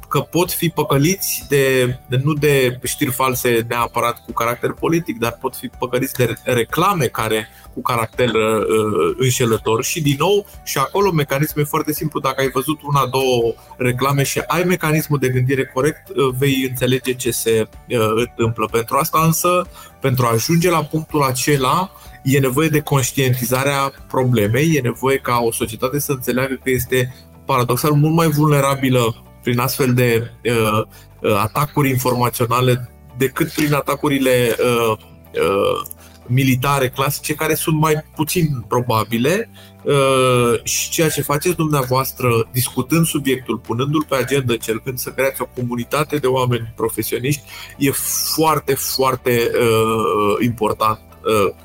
că 0.08 0.20
pot 0.20 0.52
fi 0.52 0.68
păcăliți 0.68 1.44
de, 1.48 1.96
de, 2.06 2.20
nu 2.24 2.32
de 2.32 2.78
știri 2.82 3.10
false 3.10 3.66
neapărat 3.68 4.24
cu 4.24 4.32
caracter 4.32 4.72
politic, 4.72 5.18
dar 5.18 5.38
pot 5.40 5.56
fi 5.56 5.66
păcăliți 5.78 6.14
de 6.14 6.34
reclame 6.44 7.06
care 7.06 7.48
cu 7.74 7.80
caracter 7.82 8.28
uh, 8.28 9.14
înșelător 9.18 9.84
și 9.84 10.00
din 10.00 10.16
nou 10.18 10.46
și 10.62 10.78
acolo 10.78 11.10
mecanismul 11.10 11.64
e 11.64 11.68
foarte 11.68 11.92
simplu, 11.92 12.20
dacă 12.20 12.40
ai 12.40 12.50
văzut 12.50 12.82
una, 12.82 13.06
două 13.06 13.54
reclame 13.76 14.22
și 14.22 14.42
ai 14.46 14.62
mecanismul 14.62 15.18
de 15.18 15.28
gândire 15.28 15.64
corect, 15.64 16.08
uh, 16.08 16.34
vei 16.38 16.66
înțelege 16.68 17.14
ce 17.14 17.30
se 17.30 17.68
uh, 17.88 17.98
întâmplă. 18.14 18.68
Pentru 18.70 18.96
asta 18.96 19.22
însă, 19.24 19.66
pentru 20.00 20.26
a 20.26 20.32
ajunge 20.32 20.70
la 20.70 20.84
punctul 20.84 21.22
acela, 21.22 21.90
e 22.22 22.38
nevoie 22.38 22.68
de 22.68 22.80
conștientizarea 22.80 23.92
problemei, 24.08 24.74
e 24.74 24.80
nevoie 24.80 25.16
ca 25.16 25.38
o 25.42 25.52
societate 25.52 25.98
să 25.98 26.12
înțeleagă 26.12 26.54
că 26.54 26.70
este 26.70 27.14
paradoxal 27.48 27.92
mult 27.92 28.14
mai 28.14 28.28
vulnerabilă 28.28 29.22
prin 29.42 29.58
astfel 29.58 29.94
de 29.94 30.30
uh, 30.44 30.82
uh, 31.20 31.36
atacuri 31.42 31.90
informaționale 31.90 32.90
decât 33.16 33.50
prin 33.52 33.74
atacurile 33.74 34.56
uh, 34.58 34.96
uh, 34.96 35.80
militare 36.26 36.88
clasice 36.88 37.34
care 37.34 37.54
sunt 37.54 37.78
mai 37.80 37.94
puțin 38.16 38.64
probabile 38.68 39.50
uh, 39.82 40.62
și 40.62 40.90
ceea 40.90 41.08
ce 41.08 41.22
faceți 41.22 41.56
dumneavoastră 41.56 42.48
discutând 42.52 43.06
subiectul, 43.06 43.58
punându-l 43.58 44.04
pe 44.08 44.16
agenda, 44.16 44.52
încercând 44.52 44.98
să 44.98 45.10
creați 45.10 45.42
o 45.42 45.50
comunitate 45.54 46.16
de 46.16 46.26
oameni 46.26 46.72
profesioniști 46.76 47.42
e 47.78 47.90
foarte, 48.34 48.74
foarte 48.74 49.50
uh, 49.60 50.44
important. 50.44 50.98
Uh, 50.98 51.07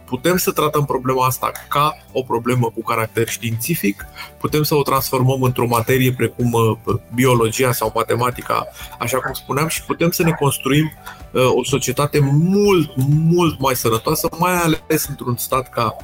putem 0.05 0.37
să 0.37 0.51
tratăm 0.51 0.85
problema 0.85 1.25
asta 1.25 1.51
ca 1.69 1.97
o 2.11 2.21
problemă 2.21 2.71
cu 2.75 2.81
caracter 2.81 3.27
științific, 3.27 4.05
putem 4.39 4.63
să 4.63 4.75
o 4.75 4.81
transformăm 4.81 5.41
într-o 5.41 5.67
materie 5.67 6.13
precum 6.13 6.51
uh, 6.51 6.95
biologia 7.15 7.71
sau 7.71 7.91
matematica, 7.95 8.67
așa 8.99 9.17
cum 9.17 9.33
spuneam, 9.33 9.67
și 9.67 9.83
putem 9.83 10.11
să 10.11 10.23
ne 10.23 10.31
construim 10.31 10.91
uh, 11.31 11.51
o 11.55 11.63
societate 11.63 12.19
mult, 12.31 12.91
mult 13.07 13.59
mai 13.59 13.75
sănătoasă, 13.75 14.29
mai 14.37 14.53
ales 14.53 15.05
într-un 15.09 15.37
stat 15.37 15.69
ca 15.69 15.95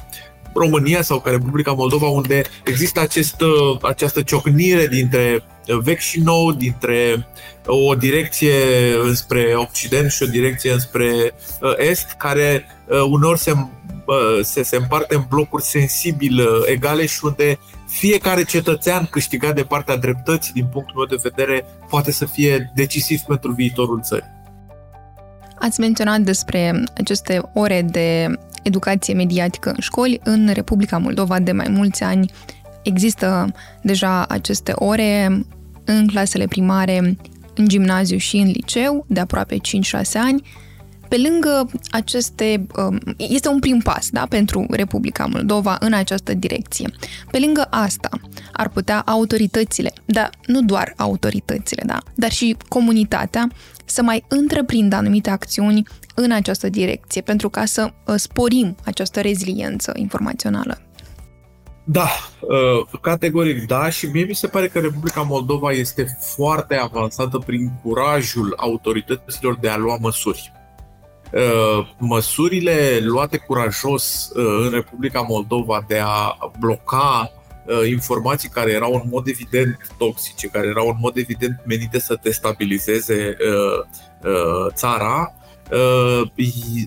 România 0.54 1.02
sau 1.02 1.20
ca 1.20 1.30
Republica 1.30 1.72
Moldova, 1.72 2.06
unde 2.06 2.42
există 2.64 3.00
acest, 3.00 3.36
această 3.82 4.22
ciocnire 4.22 4.86
dintre 4.86 5.44
vechi 5.82 5.98
și 5.98 6.20
nou, 6.20 6.52
dintre 6.52 7.28
o 7.66 7.94
direcție 7.94 8.52
înspre 9.02 9.54
Occident 9.54 10.10
și 10.10 10.22
o 10.22 10.26
direcție 10.26 10.72
înspre 10.72 11.34
Est, 11.76 12.10
care 12.18 12.66
uneori 13.10 13.38
se, 13.38 13.52
se, 14.42 14.62
se 14.62 14.76
împarte 14.76 15.14
în 15.14 15.24
blocuri 15.28 15.62
sensibil 15.62 16.40
egale 16.66 17.06
și 17.06 17.24
unde 17.24 17.58
fiecare 17.88 18.44
cetățean 18.44 19.06
câștigat 19.10 19.54
de 19.54 19.62
partea 19.62 19.96
dreptății, 19.96 20.52
din 20.52 20.66
punctul 20.72 20.94
meu 20.96 21.18
de 21.18 21.28
vedere, 21.30 21.64
poate 21.88 22.12
să 22.12 22.24
fie 22.24 22.72
decisiv 22.74 23.20
pentru 23.20 23.52
viitorul 23.52 24.00
țării. 24.02 24.38
Ați 25.58 25.80
menționat 25.80 26.20
despre 26.20 26.82
aceste 26.96 27.50
ore 27.54 27.82
de 27.82 28.26
educație 28.62 29.14
mediatică 29.14 29.68
în 29.68 29.80
școli. 29.80 30.20
În 30.24 30.50
Republica 30.52 30.98
Moldova 30.98 31.38
de 31.38 31.52
mai 31.52 31.66
mulți 31.68 32.02
ani 32.02 32.32
există 32.82 33.52
deja 33.82 34.26
aceste 34.26 34.72
ore 34.74 35.42
în 35.90 36.06
clasele 36.06 36.46
primare, 36.46 37.16
în 37.54 37.68
gimnaziu 37.68 38.16
și 38.16 38.36
în 38.36 38.46
liceu, 38.46 39.04
de 39.08 39.20
aproape 39.20 39.56
5-6 39.56 39.58
ani. 40.14 40.42
Pe 41.08 41.16
lângă 41.28 41.70
aceste, 41.90 42.66
um, 42.76 42.98
este 43.16 43.48
un 43.48 43.58
prim 43.58 43.80
pas 43.80 44.08
da, 44.10 44.26
pentru 44.28 44.66
Republica 44.70 45.26
Moldova 45.26 45.76
în 45.80 45.92
această 45.92 46.34
direcție. 46.34 46.90
Pe 47.30 47.38
lângă 47.38 47.66
asta, 47.70 48.08
ar 48.52 48.68
putea 48.68 49.00
autoritățile, 49.00 49.92
dar 50.04 50.30
nu 50.46 50.62
doar 50.62 50.92
autoritățile, 50.96 51.82
da, 51.86 51.98
dar 52.14 52.30
și 52.30 52.56
comunitatea 52.68 53.50
să 53.84 54.02
mai 54.02 54.24
întreprindă 54.28 54.96
anumite 54.96 55.30
acțiuni 55.30 55.82
în 56.14 56.30
această 56.30 56.68
direcție, 56.68 57.20
pentru 57.20 57.48
ca 57.48 57.64
să 57.64 57.92
uh, 58.06 58.14
sporim 58.16 58.76
această 58.84 59.20
reziliență 59.20 59.92
informațională. 59.96 60.89
Da, 61.84 62.08
uh, 62.40 63.00
categoric 63.00 63.66
da 63.66 63.90
și 63.90 64.06
mie 64.06 64.24
mi 64.24 64.34
se 64.34 64.46
pare 64.46 64.68
că 64.68 64.78
Republica 64.78 65.22
Moldova 65.22 65.70
este 65.70 66.18
foarte 66.34 66.74
avansată 66.74 67.38
prin 67.38 67.70
curajul 67.82 68.54
autorităților 68.56 69.56
de 69.56 69.68
a 69.68 69.76
lua 69.76 69.96
măsuri. 70.00 70.52
Uh, 71.32 71.88
măsurile 71.98 72.98
luate 73.02 73.36
curajos 73.36 74.30
în 74.32 74.70
Republica 74.70 75.20
Moldova 75.20 75.84
de 75.88 75.98
a 75.98 76.38
bloca 76.58 77.32
informații 77.88 78.48
care 78.48 78.70
erau 78.70 78.92
în 78.92 79.08
mod 79.10 79.26
evident 79.26 79.76
toxice, 79.98 80.46
care 80.46 80.66
erau 80.66 80.88
în 80.88 80.96
mod 81.00 81.16
evident 81.16 81.60
menite 81.66 81.98
să 81.98 82.18
destabilizeze 82.22 83.36
țara, 84.74 85.34
uh, 85.34 85.39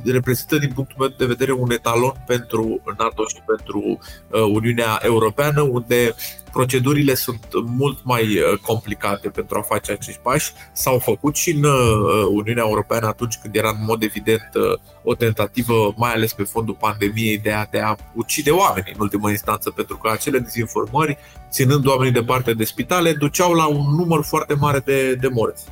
reprezintă 0.03 0.57
din 0.57 0.71
punctul 0.73 0.95
meu 0.99 1.07
de 1.17 1.25
vedere 1.25 1.51
un 1.51 1.71
etalon 1.71 2.23
pentru 2.25 2.81
NATO 2.97 3.23
și 3.27 3.41
pentru 3.45 3.99
uh, 4.29 4.41
Uniunea 4.41 4.99
Europeană, 5.03 5.61
unde 5.61 6.15
procedurile 6.53 7.13
sunt 7.13 7.45
mult 7.65 7.97
mai 8.03 8.23
uh, 8.23 8.57
complicate 8.61 9.29
pentru 9.29 9.57
a 9.57 9.61
face 9.61 9.91
acești 9.91 10.19
pași. 10.21 10.51
S-au 10.73 10.99
făcut 10.99 11.35
și 11.35 11.51
în 11.51 11.63
uh, 11.63 12.25
Uniunea 12.29 12.63
Europeană 12.67 13.07
atunci 13.07 13.37
când 13.41 13.55
era 13.55 13.69
în 13.69 13.83
mod 13.85 14.03
evident 14.03 14.49
uh, 14.53 14.79
o 15.03 15.15
tentativă, 15.15 15.93
mai 15.97 16.13
ales 16.13 16.33
pe 16.33 16.43
fondul 16.43 16.77
pandemiei, 16.79 17.37
de 17.37 17.51
a, 17.51 17.65
de 17.71 17.79
a 17.79 17.95
ucide 18.13 18.51
oameni 18.51 18.91
în 18.93 18.99
ultimă 18.99 19.29
instanță, 19.29 19.69
pentru 19.69 19.97
că 19.97 20.09
acele 20.09 20.39
dezinformări, 20.39 21.17
ținând 21.49 21.87
oamenii 21.87 22.13
departe 22.13 22.53
de 22.53 22.63
spitale, 22.63 23.13
duceau 23.13 23.53
la 23.53 23.65
un 23.65 23.95
număr 23.95 24.23
foarte 24.23 24.53
mare 24.53 24.79
de, 24.79 25.15
de 25.15 25.27
morți. 25.27 25.63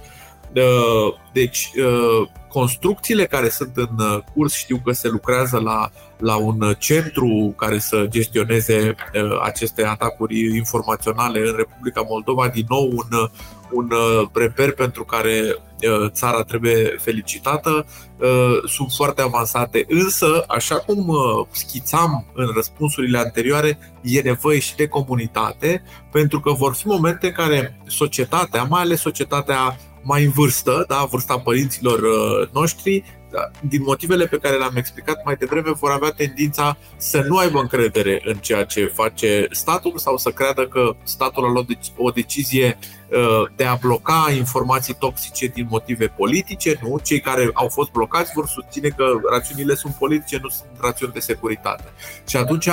Deci, 1.34 1.72
construcțiile 2.52 3.26
care 3.26 3.50
sunt 3.50 3.72
în 3.76 4.00
uh, 4.00 4.20
curs, 4.34 4.54
știu 4.54 4.82
că 4.84 4.92
se 4.92 5.08
lucrează 5.08 5.60
la, 5.60 5.92
la 6.18 6.36
un 6.36 6.76
centru 6.78 7.54
care 7.58 7.80
să 7.80 8.06
gestioneze 8.10 8.96
uh, 9.14 9.40
aceste 9.42 9.86
atacuri 9.86 10.56
informaționale 10.56 11.40
în 11.40 11.56
Republica 11.58 12.06
Moldova, 12.10 12.48
din 12.48 12.66
nou 12.70 12.90
un, 12.92 13.30
un 13.72 13.90
uh, 13.92 14.28
reper 14.34 14.72
pentru 14.72 15.04
care 15.04 15.56
țara 16.08 16.44
trebuie 16.44 16.96
felicitată, 17.00 17.86
sunt 18.66 18.92
foarte 18.96 19.22
avansate, 19.22 19.86
însă, 19.88 20.44
așa 20.48 20.76
cum 20.76 21.16
schițam 21.52 22.26
în 22.34 22.52
răspunsurile 22.56 23.18
anterioare, 23.18 23.78
e 24.02 24.22
nevoie 24.22 24.60
și 24.60 24.76
de 24.76 24.88
comunitate, 24.88 25.84
pentru 26.12 26.40
că 26.40 26.52
vor 26.52 26.76
fi 26.76 26.88
momente 26.88 27.28
în 27.28 27.34
care 27.34 27.82
societatea, 27.88 28.64
mai 28.64 28.82
ales 28.82 29.00
societatea 29.00 29.78
mai 30.02 30.24
în 30.24 30.32
vârstă, 30.32 30.86
da, 30.88 31.08
vârsta 31.10 31.40
părinților 31.40 32.00
uh, 32.00 32.50
noștri, 32.52 33.04
da, 33.32 33.52
din 33.62 33.82
motivele 33.82 34.26
pe 34.28 34.38
care 34.38 34.58
le-am 34.58 34.76
explicat 34.76 35.22
mai 35.26 35.36
devreme, 35.36 35.72
vor 35.72 35.92
avea 35.92 36.10
tendința 36.10 36.78
să 36.98 37.26
nu 37.28 37.38
aibă 37.38 37.60
încredere 37.60 38.22
în 38.26 38.38
ceea 38.38 38.64
ce 38.64 38.86
face 38.86 39.48
statul 39.52 39.98
sau 39.98 40.18
să 40.18 40.30
creadă 40.30 40.68
că 40.68 40.96
statul 41.04 41.46
a 41.46 41.52
luat 41.52 41.66
o 41.98 42.10
decizie 42.10 42.78
uh, 43.10 43.50
de 43.56 43.64
a 43.64 43.76
bloca 43.76 44.34
informații 44.38 44.94
toxice 44.94 45.48
din 45.48 45.68
motive 45.70 46.08
politice, 46.08 46.80
nu? 46.84 47.00
Cei 47.04 47.20
care 47.20 47.50
au 47.54 47.68
fost 47.68 47.92
blocați 47.92 48.32
vor 48.36 48.48
susține 48.48 48.88
că 48.88 49.06
rațiunile 49.30 49.76
sunt 49.76 49.94
politice, 49.94 50.40
nu 50.42 50.50
sunt 50.50 50.70
rațiuni 50.80 51.14
de 51.14 51.20
securitate. 51.20 51.84
Și 52.28 52.38
atunci 52.38 52.70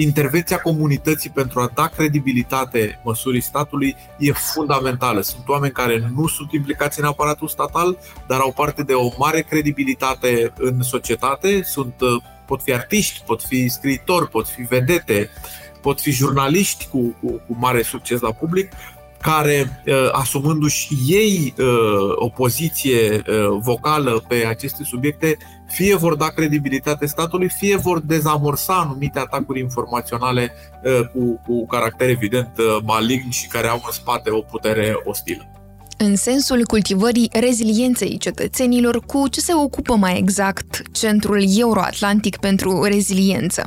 intervenția 0.00 0.58
comunității 0.58 1.30
pentru 1.30 1.60
a 1.60 1.70
da 1.74 1.86
credibilitate 1.86 3.00
măsurii 3.04 3.40
statului 3.40 3.96
e 4.18 4.32
fundamentală. 4.32 5.20
Sunt 5.20 5.48
oameni 5.48 5.72
care 5.72 6.10
nu 6.14 6.26
sunt 6.26 6.52
implicați 6.52 7.00
în 7.00 7.06
aparatul 7.06 7.48
statal, 7.48 7.98
dar 8.26 8.40
au 8.40 8.52
parte 8.52 8.82
de 8.82 8.92
o 8.92 9.08
mare 9.18 9.40
credibilitate 9.40 10.52
în 10.56 10.82
societate, 10.82 11.62
sunt, 11.62 12.00
uh, 12.00 12.22
pot 12.46 12.62
fi 12.62 12.72
artiști, 12.72 13.22
pot 13.26 13.42
fi 13.42 13.68
scriitori, 13.68 14.28
pot 14.28 14.48
fi 14.48 14.62
vedete, 14.62 15.30
pot 15.80 16.00
fi 16.00 16.10
jurnaliști 16.10 16.88
cu, 16.90 17.16
cu, 17.20 17.30
cu 17.30 17.56
mare 17.58 17.82
succes 17.82 18.20
la 18.20 18.32
public 18.32 18.72
care, 19.20 19.82
uh, 19.86 20.08
asumându-și 20.12 20.94
ei 21.06 21.54
uh, 21.58 21.66
o 22.14 22.28
poziție 22.28 23.16
uh, 23.16 23.58
vocală 23.60 24.24
pe 24.28 24.46
aceste 24.46 24.84
subiecte, 24.84 25.36
fie 25.68 25.96
vor 25.96 26.16
da 26.16 26.26
credibilitate 26.26 27.06
statului, 27.06 27.48
fie 27.48 27.76
vor 27.76 28.00
dezamorsa 28.00 28.74
anumite 28.74 29.18
atacuri 29.18 29.60
informaționale 29.60 30.52
cu, 31.12 31.40
cu 31.46 31.66
caracter 31.66 32.08
evident 32.08 32.50
malign 32.84 33.30
și 33.30 33.48
care 33.48 33.66
au 33.66 33.82
în 33.86 33.92
spate 33.92 34.30
o 34.30 34.40
putere 34.40 34.94
ostilă. 35.04 35.52
În 35.98 36.16
sensul 36.16 36.64
cultivării 36.64 37.30
rezilienței 37.32 38.18
cetățenilor, 38.18 39.00
cu 39.06 39.28
ce 39.28 39.40
se 39.40 39.52
ocupă 39.54 39.94
mai 39.94 40.18
exact 40.18 40.82
Centrul 40.92 41.44
Euroatlantic 41.58 42.36
pentru 42.36 42.82
Reziliență? 42.82 43.66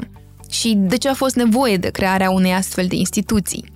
Și 0.49 0.73
de 0.77 0.97
ce 0.97 1.09
a 1.09 1.13
fost 1.13 1.35
nevoie 1.35 1.77
de 1.77 1.89
crearea 1.89 2.29
unei 2.29 2.53
astfel 2.53 2.85
de 2.87 2.95
instituții? 2.95 3.71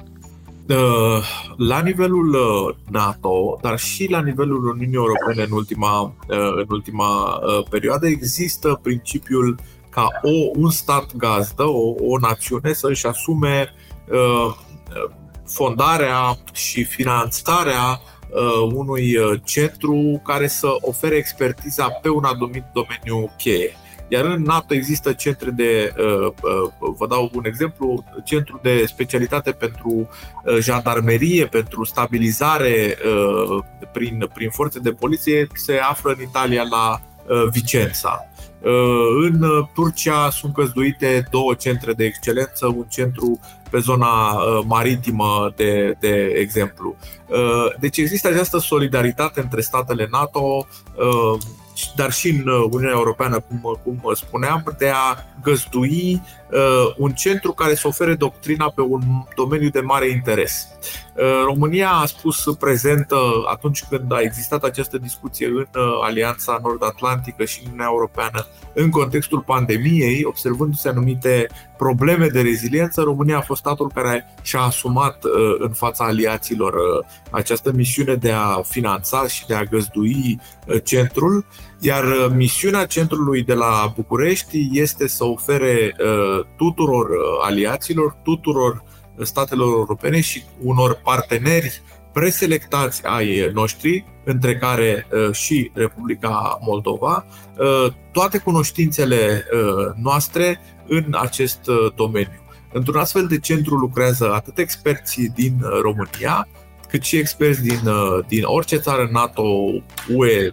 Uh, 0.70 1.24
la 1.58 1.82
nivelul 1.82 2.34
uh, 2.34 2.76
NATO, 2.90 3.60
dar 3.62 3.80
și 3.80 4.10
la 4.10 4.22
nivelul 4.22 4.68
Uniunii 4.68 4.96
Europene 4.96 5.44
în 5.44 5.52
ultima, 5.52 6.02
uh, 6.02 6.54
în 6.56 6.66
ultima 6.70 7.40
perioadă, 7.70 8.08
există 8.08 8.80
principiul 8.84 9.60
ca 9.90 10.08
o, 10.22 10.60
un 10.60 10.70
stat 10.70 11.16
gazdă, 11.16 11.64
o, 11.64 11.96
o 12.00 12.18
națiune 12.20 12.74
să-și 12.74 13.06
asume 13.06 13.74
fondarea 15.46 16.38
și 16.54 16.84
finanțarea 16.84 18.02
unui 18.74 19.16
centru 19.44 20.22
care 20.24 20.48
să 20.48 20.68
ofere 20.82 21.16
expertiza 21.16 21.90
pe 21.90 22.10
un 22.10 22.24
anumit 22.24 22.64
domeniu 22.74 23.32
cheie. 23.38 23.76
Iar 24.08 24.26
în 24.26 24.42
NATO 24.42 24.74
există 24.74 25.14
centre 25.14 25.50
de, 25.50 25.94
uh, 25.98 26.26
uh, 26.26 26.94
vă 26.98 27.08
dau 27.08 27.32
un 27.34 27.46
exemplu, 27.46 28.04
centru 28.24 28.60
de 28.64 28.86
specialitate 28.86 29.52
pentru 29.52 29.90
uh, 29.90 30.58
jandarmerie, 30.60 31.46
pentru 31.46 31.84
stabilizare 31.84 32.98
prin, 33.92 34.30
prin 34.34 34.50
forțe 34.50 34.80
de 34.80 34.92
poliție, 34.92 35.48
se 35.54 35.78
află 35.78 36.12
în 36.18 36.22
Italia 36.22 36.64
la 36.70 37.02
Vicența. 37.52 38.30
În 39.24 39.66
Turcia 39.74 40.30
sunt 40.30 40.54
căzduite 40.54 41.28
două 41.32 41.54
centre 41.54 41.94
de 41.94 42.06
excelență, 42.06 42.66
un 42.66 42.86
centru 42.90 43.40
pe 43.70 43.80
zona 43.80 44.38
maritimă, 44.66 45.54
de, 45.56 45.96
de 46.00 46.34
exemplu. 46.40 46.96
Deci 47.80 47.98
există 47.98 48.28
această 48.28 48.58
solidaritate 48.58 49.40
între 49.40 49.62
statele 49.62 50.08
NATO 50.12 50.68
dar 51.96 52.12
și 52.12 52.30
în 52.30 52.48
uh, 52.48 52.68
Uniunea 52.72 52.96
Europeană, 52.96 53.40
cum, 53.40 53.80
cum 53.84 54.14
spuneam, 54.14 54.76
de 54.78 54.90
a 54.90 55.18
găzdui 55.42 56.14
uh, 56.14 56.45
un 56.98 57.12
centru 57.12 57.52
care 57.52 57.76
să 57.76 57.88
ofere 57.88 58.16
doctrina 58.16 58.72
pe 58.76 58.82
un 58.82 59.02
domeniu 59.36 59.70
de 59.70 59.80
mare 59.80 60.10
interes. 60.10 60.68
Uh, 61.16 61.24
România 61.46 61.90
a 61.90 62.06
spus 62.06 62.44
prezentă 62.60 63.18
atunci 63.48 63.84
când 63.90 64.14
a 64.14 64.22
existat 64.22 64.64
această 64.64 64.98
discuție 64.98 65.48
în 65.48 65.56
uh, 65.56 65.84
Alianța 66.02 66.60
Nord-Atlantică 66.64 67.46
și 67.46 67.60
în 67.60 67.66
Uniunea 67.66 67.90
Europeană 67.92 68.48
în 68.74 68.90
contextul 68.90 69.42
pandemiei, 69.42 70.24
observându-se 70.24 70.90
anumite 70.90 71.48
probleme 71.78 72.28
de 72.28 72.42
reziliență, 72.42 73.02
România 73.02 73.38
a 73.38 73.42
fost 73.42 73.60
statul 73.60 73.92
care 73.94 74.34
și-a 74.42 74.60
asumat 74.60 75.24
uh, 75.24 75.32
în 75.58 75.72
fața 75.72 76.04
aliaților 76.04 76.74
uh, 76.74 77.06
această 77.30 77.72
misiune 77.72 78.16
de 78.16 78.32
a 78.32 78.62
finanța 78.62 79.28
și 79.28 79.46
de 79.46 79.54
a 79.54 79.64
găzdui 79.64 80.40
uh, 80.68 80.76
centrul, 80.84 81.46
iar 81.80 82.04
uh, 82.04 82.28
misiunea 82.36 82.86
centrului 82.86 83.44
de 83.44 83.54
la 83.54 83.94
București 83.96 84.70
este 84.72 85.08
să 85.08 85.24
ofere 85.24 85.96
uh, 86.00 86.45
tuturor 86.58 87.10
uh, 87.10 87.16
aliaților, 87.42 88.18
tuturor 88.24 88.84
statelor 89.22 89.68
europene 89.68 90.22
și 90.22 90.44
unor 90.62 91.00
parteneri 91.04 91.82
preselectați 92.14 93.06
ai 93.06 93.50
noștri, 93.54 94.06
între 94.24 94.58
care 94.58 95.08
și 95.32 95.72
Republica 95.74 96.60
Moldova, 96.62 97.26
toate 98.12 98.38
cunoștințele 98.38 99.46
noastre 100.02 100.60
în 100.88 101.16
acest 101.22 101.60
domeniu. 101.96 102.42
Într-un 102.72 102.96
astfel 102.96 103.28
de 103.28 103.40
centru 103.40 103.76
lucrează 103.76 104.34
atât 104.34 104.58
experții 104.58 105.30
din 105.30 105.54
România, 105.82 106.48
cât 106.88 107.04
și 107.04 107.18
experți 107.18 107.62
din, 107.62 107.80
din 108.28 108.44
orice 108.44 108.78
țară 108.78 109.10
NATO, 109.12 109.44
UE 110.16 110.50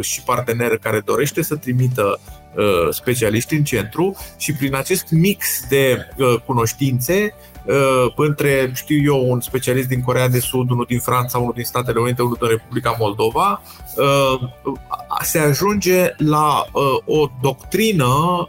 și 0.00 0.22
partener 0.22 0.78
care 0.78 1.00
dorește 1.04 1.42
să 1.42 1.56
trimită 1.56 2.20
specialiști 2.90 3.54
în 3.54 3.64
centru 3.64 4.16
și 4.36 4.52
prin 4.52 4.74
acest 4.74 5.10
mix 5.10 5.66
de 5.68 6.06
cunoștințe 6.44 7.34
uh, 7.64 8.12
între, 8.16 8.70
știu 8.74 9.02
eu, 9.02 9.30
un 9.30 9.40
specialist 9.40 9.88
din 9.88 10.02
Corea 10.02 10.28
de 10.28 10.38
Sud, 10.38 10.70
unul 10.70 10.84
din 10.88 11.00
Franța, 11.00 11.38
unul 11.38 11.52
din 11.54 11.64
Statele 11.64 12.00
Unite, 12.00 12.22
unul 12.22 12.36
din 12.40 12.48
Republica 12.48 12.96
Moldova, 12.98 13.62
uh, 13.96 14.48
se 15.22 15.38
ajunge 15.38 16.14
la 16.16 16.66
o 17.04 17.30
doctrină, 17.42 18.48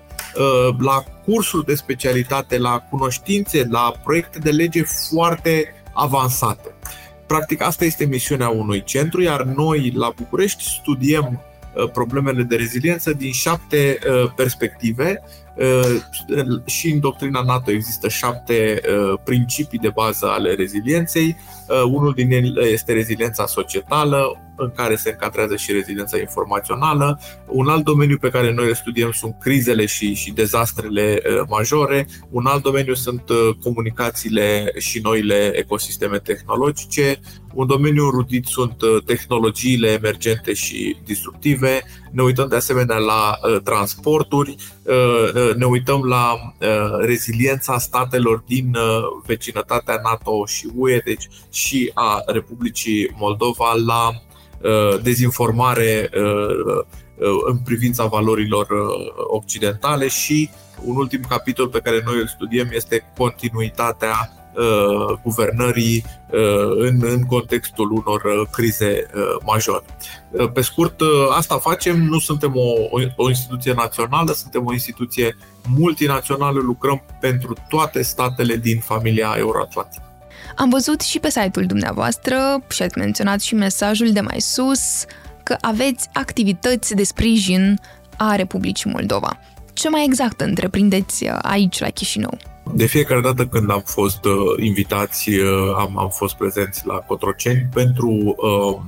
la 0.80 1.04
cursuri 1.26 1.66
de 1.66 1.76
specialitate, 1.76 2.58
la 2.58 2.80
cunoștințe, 2.90 3.68
la 3.70 3.94
proiecte 4.04 4.40
de 4.40 4.50
lege 4.50 4.84
foarte 5.10 5.74
avansate. 5.94 6.76
Practic, 7.28 7.62
asta 7.62 7.86
este 7.86 8.06
misiunea 8.06 8.50
unui 8.50 8.84
centru, 8.84 9.22
iar 9.22 9.42
noi 9.42 9.92
la 9.96 10.14
București 10.16 10.64
studiem 10.64 11.42
problemele 11.94 12.44
de 12.44 12.56
reziliență 12.56 13.14
din 13.14 13.32
șapte 13.32 14.00
perspective 14.36 15.22
Uh, 15.58 16.02
și 16.66 16.92
în 16.92 17.00
doctrina 17.00 17.42
NATO 17.42 17.72
există 17.72 18.08
șapte 18.08 18.82
uh, 18.90 19.20
principii 19.24 19.80
de 19.80 19.90
bază 19.90 20.28
ale 20.30 20.54
rezilienței. 20.54 21.36
Uh, 21.68 21.82
unul 21.84 22.14
din 22.14 22.32
ele 22.32 22.66
este 22.66 22.94
reziliența 22.94 23.46
societală, 23.46 24.42
în 24.58 24.72
care 24.76 24.96
se 24.96 25.10
încadrează 25.10 25.56
și 25.56 25.72
reziliența 25.72 26.18
informațională. 26.20 27.20
Un 27.48 27.68
alt 27.68 27.84
domeniu 27.84 28.18
pe 28.18 28.30
care 28.30 28.54
noi 28.54 28.68
îl 28.68 28.74
studiem 28.74 29.12
sunt 29.12 29.36
crizele 29.40 29.86
și, 29.86 30.14
și 30.14 30.32
dezastrele 30.32 31.22
majore. 31.50 32.08
Un 32.30 32.46
alt 32.46 32.64
domeniu 32.64 32.94
sunt 32.94 33.24
comunicațiile 33.64 34.74
și 34.78 35.00
noile 35.00 35.52
ecosisteme 35.56 36.18
tehnologice. 36.18 37.20
Un 37.54 37.68
domeniu 37.68 38.10
rudit 38.10 38.46
sunt 38.46 38.76
tehnologiile 39.06 39.88
emergente 39.88 40.54
și 40.54 40.98
disruptive. 41.06 41.82
Ne 42.12 42.24
uităm 42.24 42.48
de 42.48 42.56
asemenea 42.56 42.98
la 42.98 43.40
transporturi, 43.64 44.56
ne 45.56 45.66
uităm 45.66 46.04
la 46.04 46.34
uh, 46.34 46.68
reziliența 47.00 47.78
statelor 47.78 48.44
din 48.48 48.76
uh, 48.76 48.82
vecinătatea 49.26 50.00
NATO 50.04 50.46
și 50.46 50.70
UE, 50.76 51.02
deci 51.06 51.28
și 51.52 51.92
a 51.94 52.24
Republicii 52.26 53.16
Moldova 53.18 53.74
la 53.86 54.08
uh, 54.08 54.27
dezinformare 55.02 56.10
în 57.46 57.58
privința 57.58 58.06
valorilor 58.06 58.68
occidentale 59.28 60.08
și 60.08 60.50
un 60.84 60.96
ultim 60.96 61.22
capitol 61.30 61.68
pe 61.68 61.80
care 61.80 62.02
noi 62.06 62.20
îl 62.20 62.28
studiem 62.28 62.70
este 62.72 63.12
continuitatea 63.18 64.38
Uh, 64.58 65.20
guvernării 65.24 66.04
uh, 66.32 66.40
în, 66.78 67.00
în 67.02 67.26
contextul 67.26 67.92
unor 67.92 68.24
uh, 68.24 68.48
crize 68.52 69.06
majore. 69.46 69.86
Pe 70.54 70.62
scurt, 70.62 71.02
asta 71.30 71.58
facem, 71.58 72.02
nu 72.02 72.20
suntem 72.20 72.56
o, 72.56 73.00
o 73.16 73.30
instituție 73.30 73.74
națională, 73.74 74.32
suntem 74.32 74.66
o 74.66 74.74
instituție 74.74 75.38
multinațională, 75.68 76.60
lucrăm 76.60 77.04
pentru 77.20 77.56
toate 77.70 78.02
statele 78.02 78.56
din 78.56 78.80
familia 78.80 79.36
euroatlantică. 79.38 80.07
Am 80.58 80.70
văzut 80.70 81.02
și 81.02 81.20
pe 81.20 81.30
site-ul 81.30 81.66
dumneavoastră 81.66 82.36
și 82.70 82.82
ați 82.82 82.98
menționat 82.98 83.42
și 83.42 83.56
mesajul 83.56 84.12
de 84.12 84.22
mai 84.22 84.42
sus 84.42 85.06
că 85.44 85.56
aveți 85.62 86.10
activități 86.14 86.96
de 86.96 87.04
sprijin 87.04 87.80
a 88.18 88.36
Republicii 88.36 88.92
Moldova. 88.92 89.40
Ce 89.74 89.90
mai 89.90 90.06
exact 90.06 90.42
întreprindeți 90.42 91.28
aici 91.28 91.80
la 91.80 91.88
Chișinău? 91.88 92.38
De 92.74 92.86
fiecare 92.86 93.22
dată 93.22 93.46
când 93.46 93.72
am 93.72 93.84
fost 93.86 94.26
uh, 94.26 94.34
invitați, 94.64 95.30
uh, 95.30 95.76
am, 95.78 95.98
am 95.98 96.10
fost 96.10 96.36
prezenți 96.36 96.86
la 96.86 96.96
Cotroceni 96.96 97.68
pentru 97.74 98.10
uh, 98.10 98.82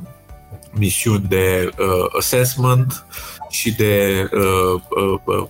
misiuni 0.71 1.25
de 1.29 1.69
uh, 1.79 1.85
assessment 2.17 3.05
și 3.49 3.75
de 3.75 4.23
uh, 4.33 4.81
uh, 4.89 5.19
uh 5.23 5.43
Uh, 5.43 5.47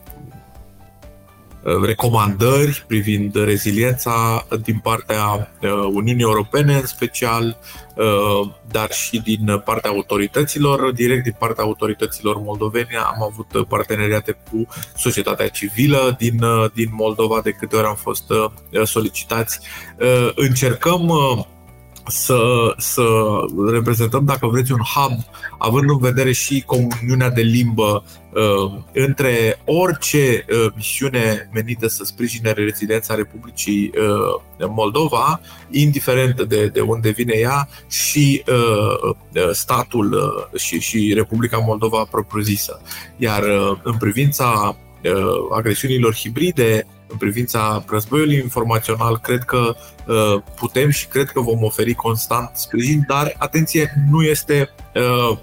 recomandări 1.64 2.84
privind 2.88 3.36
reziliența 3.36 4.46
din 4.64 4.80
partea 4.84 5.52
uh, 5.62 5.70
Uniunii 5.72 6.24
Europene 6.24 6.74
în 6.76 6.86
special, 6.86 7.58
uh, 7.96 8.50
dar 8.72 8.92
și 8.92 9.22
din 9.22 9.62
partea 9.66 9.90
autorităților, 9.90 10.92
direct 10.92 11.24
din 11.24 11.36
partea 11.40 11.64
autorităților 11.64 12.38
moldovene. 12.38 12.96
Am 12.96 13.24
avut 13.32 13.68
parteneriate 13.68 14.38
cu 14.52 14.68
societatea 14.96 15.48
civilă 15.48 16.16
din, 16.18 16.40
din 16.74 16.90
Moldova, 16.92 17.42
de 17.44 17.52
câte 17.52 17.76
ori 17.76 17.88
am 17.88 17.96
fost 17.96 18.24
solicitați. 18.84 19.60
Încercăm 20.36 21.12
să, 22.10 22.74
să 22.78 23.04
reprezentăm, 23.72 24.26
dacă 24.26 24.48
vreți, 24.48 24.72
un 24.72 24.82
hub, 24.96 25.20
având 25.58 25.90
în 25.90 25.98
vedere 25.98 26.32
și 26.32 26.64
comuniunea 26.66 27.30
de 27.30 27.42
limbă 27.42 28.04
uh, 28.34 28.72
între 28.94 29.60
orice 29.66 30.46
uh, 30.50 30.72
misiune 30.76 31.50
menită 31.54 31.88
să 31.88 32.04
sprijine 32.04 32.52
reziliența 32.52 33.16
Republicii 33.16 33.92
uh, 34.58 34.68
Moldova, 34.70 35.42
indiferent 35.70 36.42
de, 36.42 36.68
de 36.68 36.82
unde 36.82 37.10
vine 37.10 37.34
ea, 37.38 37.68
și 37.90 38.44
uh, 38.48 39.16
uh 39.34 39.50
statul 39.52 40.14
uh, 40.14 40.60
și, 40.60 40.80
și 40.80 41.12
Republica 41.16 41.58
Moldova 41.58 42.08
propriu-zisă. 42.12 42.82
Iar 43.18 43.44
uh, 43.44 43.78
în 43.84 43.98
privința 43.98 44.78
uh, 45.04 45.12
agresiunilor 45.58 46.16
hibride, 46.16 46.86
în 47.12 47.18
privința 47.18 47.84
războiului 47.88 48.36
informațional, 48.36 49.18
cred 49.18 49.44
că 49.44 49.76
uh, 50.08 50.42
putem 50.56 50.90
și 50.90 51.08
cred 51.08 51.30
că 51.30 51.42
vom 51.42 51.64
oferi 51.64 51.94
constant 51.94 52.50
sprijin, 52.54 53.04
dar 53.08 53.36
atenție, 53.38 53.94
nu 54.10 54.22
este 54.22 54.70
uh, 54.96 55.38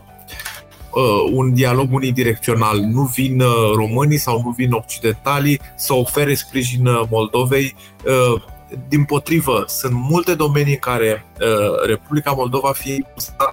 uh, 0.94 1.30
un 1.32 1.54
dialog 1.54 1.92
unidirecțional. 1.92 2.78
Nu 2.80 3.02
vin 3.02 3.40
uh, 3.40 3.72
românii 3.74 4.18
sau 4.18 4.42
nu 4.44 4.50
vin 4.50 4.72
occidentalii 4.72 5.60
să 5.76 5.94
ofere 5.94 6.34
sprijin 6.34 6.86
uh, 6.86 7.02
Moldovei. 7.10 7.74
Uh, 8.04 8.42
din 8.88 9.04
potrivă, 9.04 9.64
sunt 9.66 9.92
multe 9.92 10.34
domenii 10.34 10.72
în 10.72 10.78
care 10.78 11.24
uh, 11.40 11.86
Republica 11.86 12.30
Moldova 12.30 12.72
fie 12.72 13.06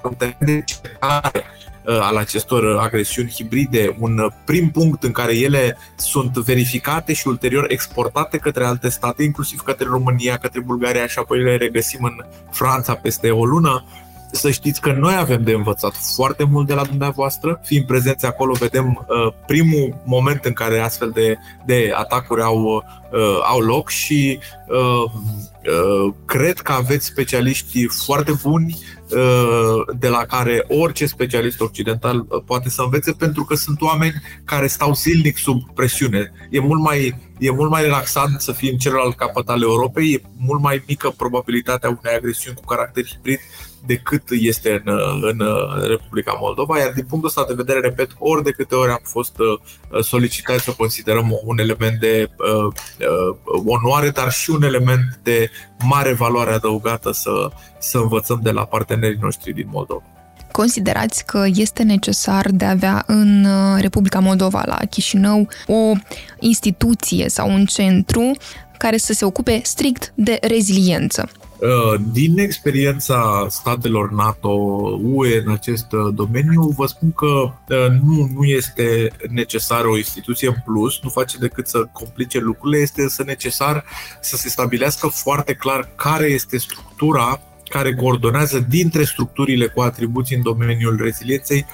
un 0.04 0.14
de 0.18 0.36
încercare 0.40 1.44
Uh, 1.44 1.73
al 1.86 2.16
acestor 2.16 2.78
agresiuni 2.80 3.30
hibride, 3.30 3.96
un 4.00 4.32
prim 4.46 4.70
punct 4.70 5.04
în 5.04 5.12
care 5.12 5.38
ele 5.38 5.78
sunt 5.96 6.34
verificate 6.34 7.14
și 7.14 7.28
ulterior 7.28 7.66
exportate 7.72 8.38
către 8.38 8.66
alte 8.66 8.90
state, 8.90 9.24
inclusiv 9.24 9.60
către 9.60 9.88
România, 9.90 10.38
către 10.38 10.62
Bulgaria 10.62 11.08
și 11.08 11.20
apoi 11.20 11.42
le 11.42 11.56
regăsim 11.56 12.04
în 12.04 12.26
Franța 12.52 12.96
peste 12.96 13.32
o 13.32 13.46
lună, 13.46 13.86
să 14.34 14.52
știți 14.52 14.82
că 14.82 14.92
noi 14.92 15.16
avem 15.16 15.44
de 15.44 15.52
învățat 15.52 15.94
foarte 16.16 16.44
mult 16.44 16.68
de 16.68 16.74
la 16.74 16.84
dumneavoastră. 16.84 17.60
Fiind 17.64 17.86
prezenți 17.86 18.26
acolo, 18.26 18.54
vedem 18.54 19.06
uh, 19.08 19.34
primul 19.48 20.02
moment 20.06 20.46
în 20.46 20.54
care 20.54 20.80
astfel 20.80 21.10
de, 21.10 21.38
de 21.66 21.92
atacuri 21.96 22.42
au, 22.42 22.64
uh, 22.64 23.40
au 23.44 23.60
loc 23.60 23.90
și 23.90 24.40
uh, 24.68 25.12
uh, 25.12 26.14
cred 26.26 26.60
că 26.60 26.72
aveți 26.72 27.06
specialiști 27.06 27.88
foarte 27.88 28.32
buni 28.42 28.78
Uh, 29.16 29.96
de 30.00 30.08
la 30.08 30.26
care 30.26 30.66
orice 30.68 31.06
specialist 31.06 31.62
occidental 31.62 32.26
uh, 32.30 32.42
poate 32.46 32.70
să 32.70 32.82
învețe 32.82 33.12
pentru 33.12 33.44
că 33.44 33.56
sunt 33.56 33.82
oameni 33.82 34.14
care 34.46 34.68
stau 34.68 34.94
zilnic 34.94 35.38
sub 35.38 35.74
presiune. 35.74 36.32
E 36.50 36.60
mult 36.60 36.82
mai, 36.82 37.16
e 37.40 37.52
mult 37.52 37.70
mai 37.70 37.82
relaxant 37.82 38.42
să 38.42 38.52
fii 38.52 38.72
în 38.72 38.78
celălalt 38.78 39.16
capăt 39.16 39.50
al 39.50 39.62
Europei, 39.62 40.14
e 40.14 40.22
mult 40.38 40.62
mai 40.62 40.84
mică 40.88 41.14
probabilitatea 41.18 41.90
unei 41.90 42.16
agresiuni 42.16 42.56
cu 42.56 42.66
caracter 42.66 43.06
hibrid 43.06 43.40
decât 43.86 44.24
este 44.30 44.82
în, 44.86 45.00
în 45.22 45.42
Republica 45.88 46.38
Moldova, 46.40 46.80
iar 46.80 46.92
din 46.92 47.06
punctul 47.06 47.30
ăsta 47.30 47.46
de 47.48 47.54
vedere, 47.54 47.80
repet, 47.80 48.10
ori 48.20 48.44
de 48.44 48.52
câte 48.52 48.76
ori 48.76 48.92
am 48.92 49.02
fost 49.04 49.40
uh, 49.40 50.04
solicitați 50.04 50.64
să 50.64 50.72
considerăm 50.72 51.40
un 51.44 51.60
element 51.60 52.00
de 52.00 52.30
uh, 52.38 52.66
uh, 52.66 53.64
onoare, 53.66 54.10
dar 54.10 54.32
și 54.32 54.50
un 54.50 54.64
element 54.64 55.20
de 55.24 55.50
mare 55.80 56.14
valoare 56.14 56.52
adăugată 56.52 57.12
să, 57.12 57.50
să 57.80 57.98
învățăm 57.98 58.40
de 58.44 58.52
la 58.52 58.66
partenerii 58.66 59.20
noștri 59.22 59.54
din 59.54 59.68
Moldova. 59.72 60.04
Considerați 60.52 61.26
că 61.26 61.46
este 61.54 61.84
necesar 61.84 62.50
de 62.52 62.66
a 62.66 62.70
avea 62.70 63.04
în 63.08 63.46
uh, 63.46 63.82
Republica 63.82 64.20
Moldova, 64.20 64.64
la 64.66 64.78
Chișinău, 64.90 65.48
o 65.68 65.92
instituție 66.40 67.30
sau 67.30 67.50
un 67.50 67.66
centru 67.66 68.32
care 68.78 68.98
să 68.98 69.14
se 69.14 69.26
ocupe 69.26 69.62
strict 69.64 70.14
de 70.16 70.38
reziliență? 70.42 71.30
Uh, 71.64 72.00
din 72.12 72.38
experiența 72.40 73.46
statelor 73.50 74.12
NATO-UE 74.12 75.42
în 75.46 75.52
acest 75.52 75.92
uh, 75.92 76.14
domeniu, 76.14 76.62
vă 76.62 76.86
spun 76.86 77.12
că 77.12 77.26
uh, 77.26 77.88
nu, 78.02 78.30
nu 78.34 78.44
este 78.44 79.12
necesară 79.30 79.88
o 79.88 79.98
instituție 79.98 80.48
în 80.48 80.56
plus, 80.66 81.00
nu 81.04 81.10
face 81.10 81.38
decât 81.38 81.68
să 81.68 81.88
complice 81.92 82.40
lucrurile, 82.40 82.82
este 82.82 83.02
însă 83.02 83.24
necesar 83.26 83.84
să 84.22 84.36
se 84.36 84.50
stabilească 84.50 85.08
foarte 85.08 85.54
clar 85.54 85.90
care 85.96 86.26
este 86.26 86.58
structura 86.58 87.42
care 87.70 87.96
coordonează 87.96 88.60
dintre 88.60 89.04
structurile 89.04 89.68
cu 89.68 89.82
atribuții 89.82 90.36
în 90.36 90.42
domeniul 90.42 91.00
rezilienței 91.02 91.66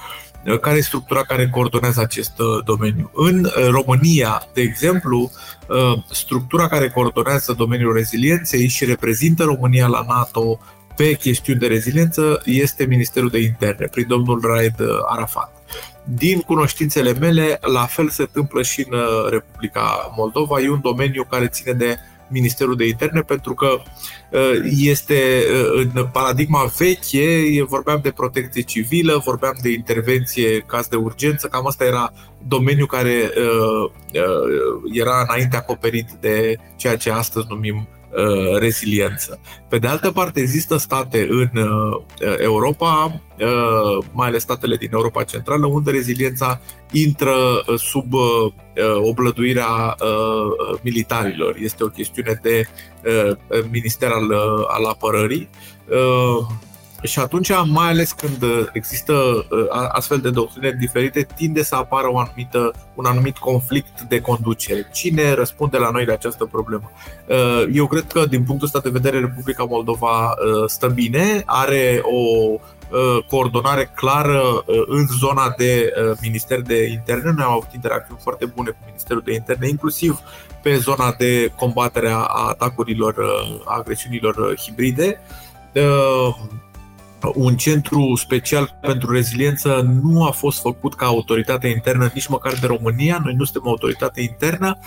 care 0.60 0.76
e 0.76 0.80
structura 0.80 1.22
care 1.22 1.48
coordonează 1.48 2.00
acest 2.00 2.32
domeniu. 2.64 3.10
În 3.14 3.50
România, 3.70 4.42
de 4.52 4.60
exemplu, 4.60 5.30
Uh, 5.70 5.98
structura 6.10 6.68
care 6.68 6.88
coordonează 6.88 7.52
domeniul 7.52 7.92
rezilienței 7.92 8.68
și 8.68 8.84
reprezintă 8.84 9.44
România 9.44 9.86
la 9.86 10.04
NATO 10.08 10.60
pe 10.96 11.12
chestiuni 11.12 11.58
de 11.58 11.66
reziliență 11.66 12.42
este 12.44 12.84
Ministerul 12.84 13.28
de 13.28 13.38
Interne, 13.38 13.86
prin 13.86 14.06
domnul 14.08 14.40
Raed 14.42 14.74
Arafat. 15.06 15.52
Din 16.04 16.40
cunoștințele 16.40 17.12
mele, 17.12 17.58
la 17.60 17.84
fel 17.84 18.08
se 18.08 18.22
întâmplă 18.22 18.62
și 18.62 18.86
în 18.90 18.98
uh, 18.98 19.28
Republica 19.30 20.12
Moldova. 20.16 20.60
E 20.60 20.70
un 20.70 20.80
domeniu 20.80 21.24
care 21.24 21.46
ține 21.46 21.72
de 21.72 21.96
Ministerul 22.30 22.76
de 22.76 22.86
Interne 22.86 23.20
pentru 23.20 23.54
că 23.54 23.82
este 24.70 25.42
în 25.74 26.06
paradigma 26.12 26.70
veche, 26.78 27.62
vorbeam 27.68 28.00
de 28.02 28.10
protecție 28.10 28.62
civilă, 28.62 29.22
vorbeam 29.24 29.54
de 29.62 29.70
intervenție 29.70 30.58
caz 30.58 30.86
de 30.86 30.96
urgență, 30.96 31.46
cam 31.46 31.66
asta 31.66 31.84
era 31.84 32.12
domeniul 32.46 32.86
care 32.86 33.32
era 34.92 35.24
înainte 35.28 35.56
acoperit 35.56 36.10
de 36.20 36.56
ceea 36.76 36.96
ce 36.96 37.10
astăzi 37.10 37.46
numim 37.48 37.88
Uh, 38.10 38.58
reziliență. 38.58 39.40
Pe 39.68 39.78
de 39.78 39.86
altă 39.86 40.10
parte, 40.10 40.40
există 40.40 40.76
state 40.76 41.26
în 41.30 41.62
uh, 41.62 42.02
Europa, 42.38 43.20
uh, 43.38 44.04
mai 44.12 44.28
ales 44.28 44.42
statele 44.42 44.76
din 44.76 44.88
Europa 44.92 45.22
Centrală, 45.22 45.66
unde 45.66 45.90
reziliența 45.90 46.60
intră 46.92 47.34
sub 47.76 48.12
oblăduirea 49.02 49.96
militarilor. 50.82 51.56
Este 51.58 51.84
o 51.84 51.88
chestiune 51.88 52.40
de 52.42 52.66
minister 53.70 54.10
al, 54.10 54.32
al 54.68 54.84
apărării 54.84 55.48
și 57.02 57.18
atunci, 57.18 57.50
mai 57.64 57.88
ales 57.88 58.12
când 58.12 58.44
există 58.72 59.12
uh, 59.12 59.66
astfel 59.92 60.18
de 60.18 60.30
doctrine 60.30 60.76
diferite, 60.78 61.26
tinde 61.36 61.62
să 61.62 61.74
apară 61.74 62.12
o 62.12 62.18
anumită, 62.18 62.72
un 62.94 63.04
anumit 63.04 63.38
conflict 63.38 64.00
de 64.00 64.20
conducere. 64.20 64.88
Cine 64.92 65.32
răspunde 65.32 65.78
la 65.78 65.90
noi 65.90 66.04
de 66.04 66.12
această 66.12 66.44
problemă? 66.44 66.90
Uh, 67.26 67.64
eu 67.72 67.86
cred 67.86 68.04
că, 68.12 68.26
din 68.26 68.44
punctul 68.44 68.66
ăsta 68.66 68.80
de 68.80 68.90
vedere, 68.90 69.18
Republica 69.18 69.64
Moldova 69.64 70.28
uh, 70.28 70.64
stă 70.66 70.86
bine, 70.86 71.42
are 71.46 72.02
o 72.02 72.58
coordonare 73.28 73.90
clară 73.94 74.64
în 74.86 75.06
zona 75.18 75.54
de 75.56 75.92
Minister 76.20 76.60
de 76.60 76.86
Interne. 76.86 77.30
Noi 77.30 77.44
am 77.44 77.50
avut 77.50 77.68
interacțiuni 77.74 78.20
foarte 78.22 78.44
bune 78.44 78.70
cu 78.70 78.76
Ministerul 78.86 79.22
de 79.24 79.32
Interne, 79.32 79.68
inclusiv 79.68 80.18
pe 80.62 80.76
zona 80.76 81.14
de 81.18 81.52
combatere 81.56 82.08
a 82.08 82.24
atacurilor, 82.48 83.14
a 83.64 83.76
agresiunilor 83.76 84.54
hibride 84.56 85.20
un 87.34 87.56
centru 87.56 88.14
special 88.16 88.78
pentru 88.80 89.12
reziliență 89.12 90.00
nu 90.02 90.24
a 90.24 90.30
fost 90.30 90.60
făcut 90.60 90.94
ca 90.94 91.06
autoritate 91.06 91.68
internă 91.68 92.10
nici 92.14 92.26
măcar 92.26 92.52
de 92.60 92.66
România. 92.66 93.20
Noi 93.24 93.34
nu 93.34 93.44
suntem 93.44 93.68
autoritate 93.68 94.20
internă. 94.20 94.78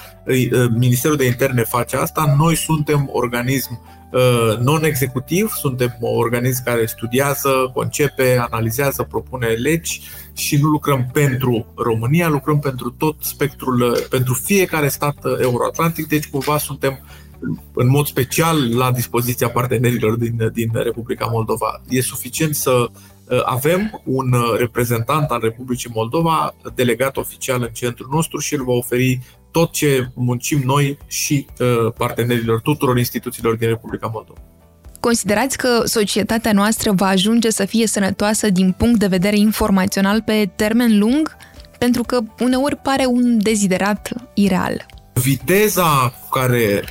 Ministerul 0.77 1.17
de 1.17 1.25
Interne 1.25 1.63
face 1.63 1.97
asta. 1.97 2.35
Noi 2.37 2.55
suntem 2.55 3.09
organism 3.11 3.81
non-executiv, 4.59 5.51
suntem 5.51 5.97
un 5.99 6.17
organism 6.17 6.63
care 6.63 6.85
studiază, 6.85 7.71
concepe, 7.73 8.37
analizează, 8.49 9.03
propune 9.03 9.47
legi 9.47 10.01
și 10.33 10.57
nu 10.57 10.67
lucrăm 10.67 11.09
pentru 11.13 11.73
România, 11.75 12.29
lucrăm 12.29 12.59
pentru 12.59 12.89
tot 12.89 13.15
spectrul, 13.19 14.05
pentru 14.09 14.33
fiecare 14.33 14.87
stat 14.87 15.15
euroatlantic, 15.41 16.07
deci 16.07 16.29
cumva 16.29 16.57
suntem 16.57 16.99
în 17.73 17.89
mod 17.89 18.05
special 18.05 18.77
la 18.77 18.91
dispoziția 18.91 19.49
partenerilor 19.49 20.15
din, 20.15 20.49
din 20.53 20.69
Republica 20.73 21.25
Moldova. 21.25 21.81
E 21.89 22.01
suficient 22.01 22.55
să 22.55 22.71
uh, 22.71 23.41
avem 23.45 24.01
un 24.05 24.33
uh, 24.33 24.57
reprezentant 24.57 25.29
al 25.29 25.39
Republicii 25.41 25.91
Moldova, 25.93 26.55
delegat 26.75 27.17
oficial 27.17 27.61
în 27.61 27.73
centrul 27.73 28.09
nostru 28.11 28.39
și 28.39 28.53
el 28.53 28.63
va 28.63 28.71
oferi 28.71 29.19
tot 29.51 29.71
ce 29.71 30.09
muncim 30.13 30.61
noi 30.65 30.97
și 31.07 31.45
uh, 31.59 31.93
partenerilor, 31.97 32.61
tuturor 32.61 32.97
instituțiilor 32.97 33.55
din 33.55 33.67
Republica 33.67 34.07
Moldova. 34.07 34.39
Considerați 34.99 35.57
că 35.57 35.81
societatea 35.85 36.51
noastră 36.51 36.91
va 36.91 37.07
ajunge 37.07 37.49
să 37.49 37.65
fie 37.65 37.87
sănătoasă 37.87 38.49
din 38.49 38.71
punct 38.77 38.99
de 38.99 39.07
vedere 39.07 39.37
informațional 39.37 40.21
pe 40.21 40.51
termen 40.55 40.99
lung? 40.99 41.35
Pentru 41.77 42.03
că 42.03 42.19
uneori 42.39 42.75
pare 42.75 43.05
un 43.05 43.37
deziderat 43.41 44.09
ireal. 44.33 44.85
Viteza 45.13 46.13
cu 46.21 46.29
care 46.39 46.83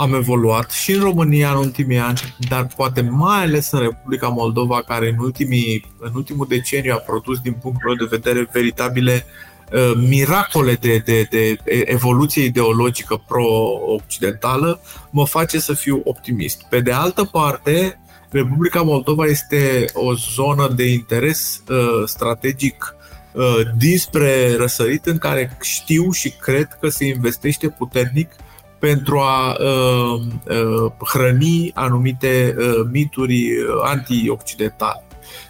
am 0.00 0.14
evoluat 0.14 0.70
și 0.70 0.92
în 0.92 1.00
România 1.00 1.50
în 1.50 1.56
ultimii 1.56 1.98
ani, 1.98 2.20
dar 2.48 2.66
poate 2.76 3.00
mai 3.00 3.42
ales 3.42 3.70
în 3.70 3.78
Republica 3.78 4.28
Moldova, 4.28 4.82
care 4.82 5.08
în, 5.08 5.18
ultimii, 5.18 5.84
în 5.98 6.10
ultimul 6.14 6.46
deceniu 6.48 6.92
a 6.92 6.96
produs, 6.96 7.38
din 7.38 7.52
punctul 7.52 7.96
meu 7.96 8.06
de 8.06 8.16
vedere, 8.16 8.48
veritabile 8.52 9.24
uh, 9.72 9.92
miracole 10.08 10.74
de, 10.74 10.98
de, 10.98 11.28
de 11.30 11.58
evoluție 11.84 12.44
ideologică 12.44 13.22
pro-occidentală, 13.28 14.80
mă 15.10 15.26
face 15.26 15.58
să 15.58 15.72
fiu 15.72 16.00
optimist. 16.04 16.62
Pe 16.68 16.80
de 16.80 16.92
altă 16.92 17.24
parte, 17.24 18.00
Republica 18.30 18.82
Moldova 18.82 19.24
este 19.24 19.84
o 19.92 20.14
zonă 20.14 20.72
de 20.76 20.92
interes 20.92 21.62
uh, 21.68 21.76
strategic 22.06 22.96
uh, 23.32 23.42
dinspre 23.76 24.56
răsărit 24.56 25.06
în 25.06 25.18
care 25.18 25.56
știu 25.60 26.10
și 26.10 26.30
cred 26.30 26.78
că 26.80 26.88
se 26.88 27.04
investește 27.04 27.68
puternic 27.68 28.30
uh, 28.38 28.48
pentru 28.80 29.18
a 29.18 29.56
uh, 29.58 30.20
uh, 30.48 30.92
hrăni 31.12 31.70
anumite 31.74 32.54
uh, 32.58 32.88
mituri 32.92 33.50
uh, 33.50 33.80
anti-occidentale. 33.84 35.04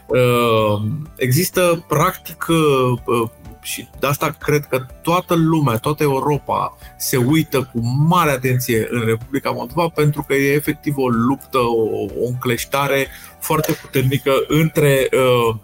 Uh, 0.06 0.82
există 1.16 1.84
practic 1.88 2.46
uh, 2.48 3.28
și 3.62 3.88
de 4.00 4.06
asta 4.06 4.36
cred 4.38 4.64
că 4.64 4.86
toată 5.02 5.34
lumea, 5.34 5.76
toată 5.76 6.02
Europa 6.02 6.76
se 6.96 7.16
uită 7.16 7.70
cu 7.72 7.80
mare 8.08 8.30
atenție 8.30 8.86
în 8.90 9.00
Republica 9.04 9.50
Moldova 9.50 9.88
pentru 9.88 10.24
că 10.26 10.34
e 10.34 10.52
efectiv 10.52 10.94
o 10.96 11.08
luptă, 11.08 11.58
o, 11.58 12.04
o 12.22 12.26
încleștare 12.26 13.06
foarte 13.38 13.72
puternică 13.72 14.32
între 14.48 15.08
uh, 15.12 15.20
Uh, 15.20 15.56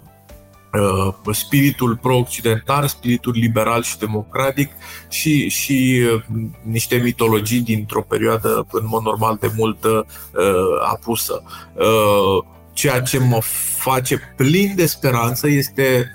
spiritul 1.33 1.97
pro-occidental, 1.97 2.87
spiritul 2.87 3.33
liberal 3.33 3.83
și 3.83 3.99
democratic 3.99 4.71
și, 5.09 5.49
și 5.49 6.03
uh, 6.15 6.23
niște 6.63 6.97
mitologii 6.97 7.61
dintr-o 7.61 8.03
perioadă 8.03 8.67
în 8.71 8.87
mod 8.87 9.03
normal 9.03 9.37
de 9.41 9.51
mult 9.57 9.85
uh, 9.85 10.01
apusă. 10.91 11.43
Ceea 12.73 13.01
ce 13.01 13.19
mă 13.19 13.39
face 13.79 14.35
plin 14.37 14.73
de 14.77 14.87
speranță 14.87 15.49
este 15.49 16.13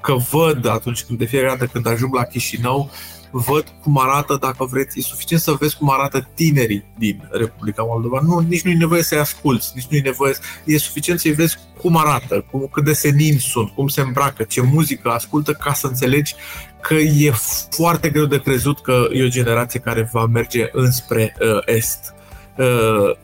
că 0.00 0.14
văd 0.30 0.66
atunci 0.66 1.02
când 1.02 1.18
de 1.18 1.24
fiecare 1.24 1.56
dată 1.58 1.70
când 1.72 1.86
ajung 1.86 2.14
la 2.14 2.24
Chișinău 2.24 2.90
văd 3.30 3.64
cum 3.82 3.98
arată, 3.98 4.36
dacă 4.40 4.64
vreți, 4.64 4.98
e 4.98 5.02
suficient 5.02 5.42
să 5.42 5.52
vezi 5.52 5.76
cum 5.76 5.90
arată 5.90 6.28
tinerii 6.34 6.84
din 6.98 7.28
Republica 7.30 7.82
Moldova. 7.82 8.20
Nu, 8.22 8.38
nici 8.38 8.62
nu 8.62 8.70
e 8.70 8.74
nevoie 8.74 9.02
să-i 9.02 9.18
asculți, 9.18 9.72
nici 9.74 9.86
nu 9.90 9.96
e 9.96 10.00
nevoie, 10.00 10.34
e 10.64 10.78
suficient 10.78 11.20
să-i 11.20 11.32
vezi 11.32 11.58
cum 11.80 11.96
arată, 11.96 12.44
cum, 12.50 12.68
cât 12.72 12.84
de 12.84 12.92
senin 12.92 13.38
sunt, 13.38 13.68
cum 13.68 13.88
se 13.88 14.00
îmbracă, 14.00 14.42
ce 14.42 14.60
muzică 14.60 15.10
ascultă, 15.10 15.52
ca 15.52 15.72
să 15.72 15.86
înțelegi 15.86 16.34
că 16.80 16.94
e 16.94 17.32
foarte 17.70 18.08
greu 18.08 18.24
de 18.24 18.40
crezut 18.40 18.80
că 18.80 19.04
e 19.12 19.24
o 19.24 19.28
generație 19.28 19.80
care 19.80 20.08
va 20.12 20.26
merge 20.26 20.68
înspre 20.72 21.36
uh, 21.40 21.62
Est. 21.64 22.14
Uh, 22.56 23.16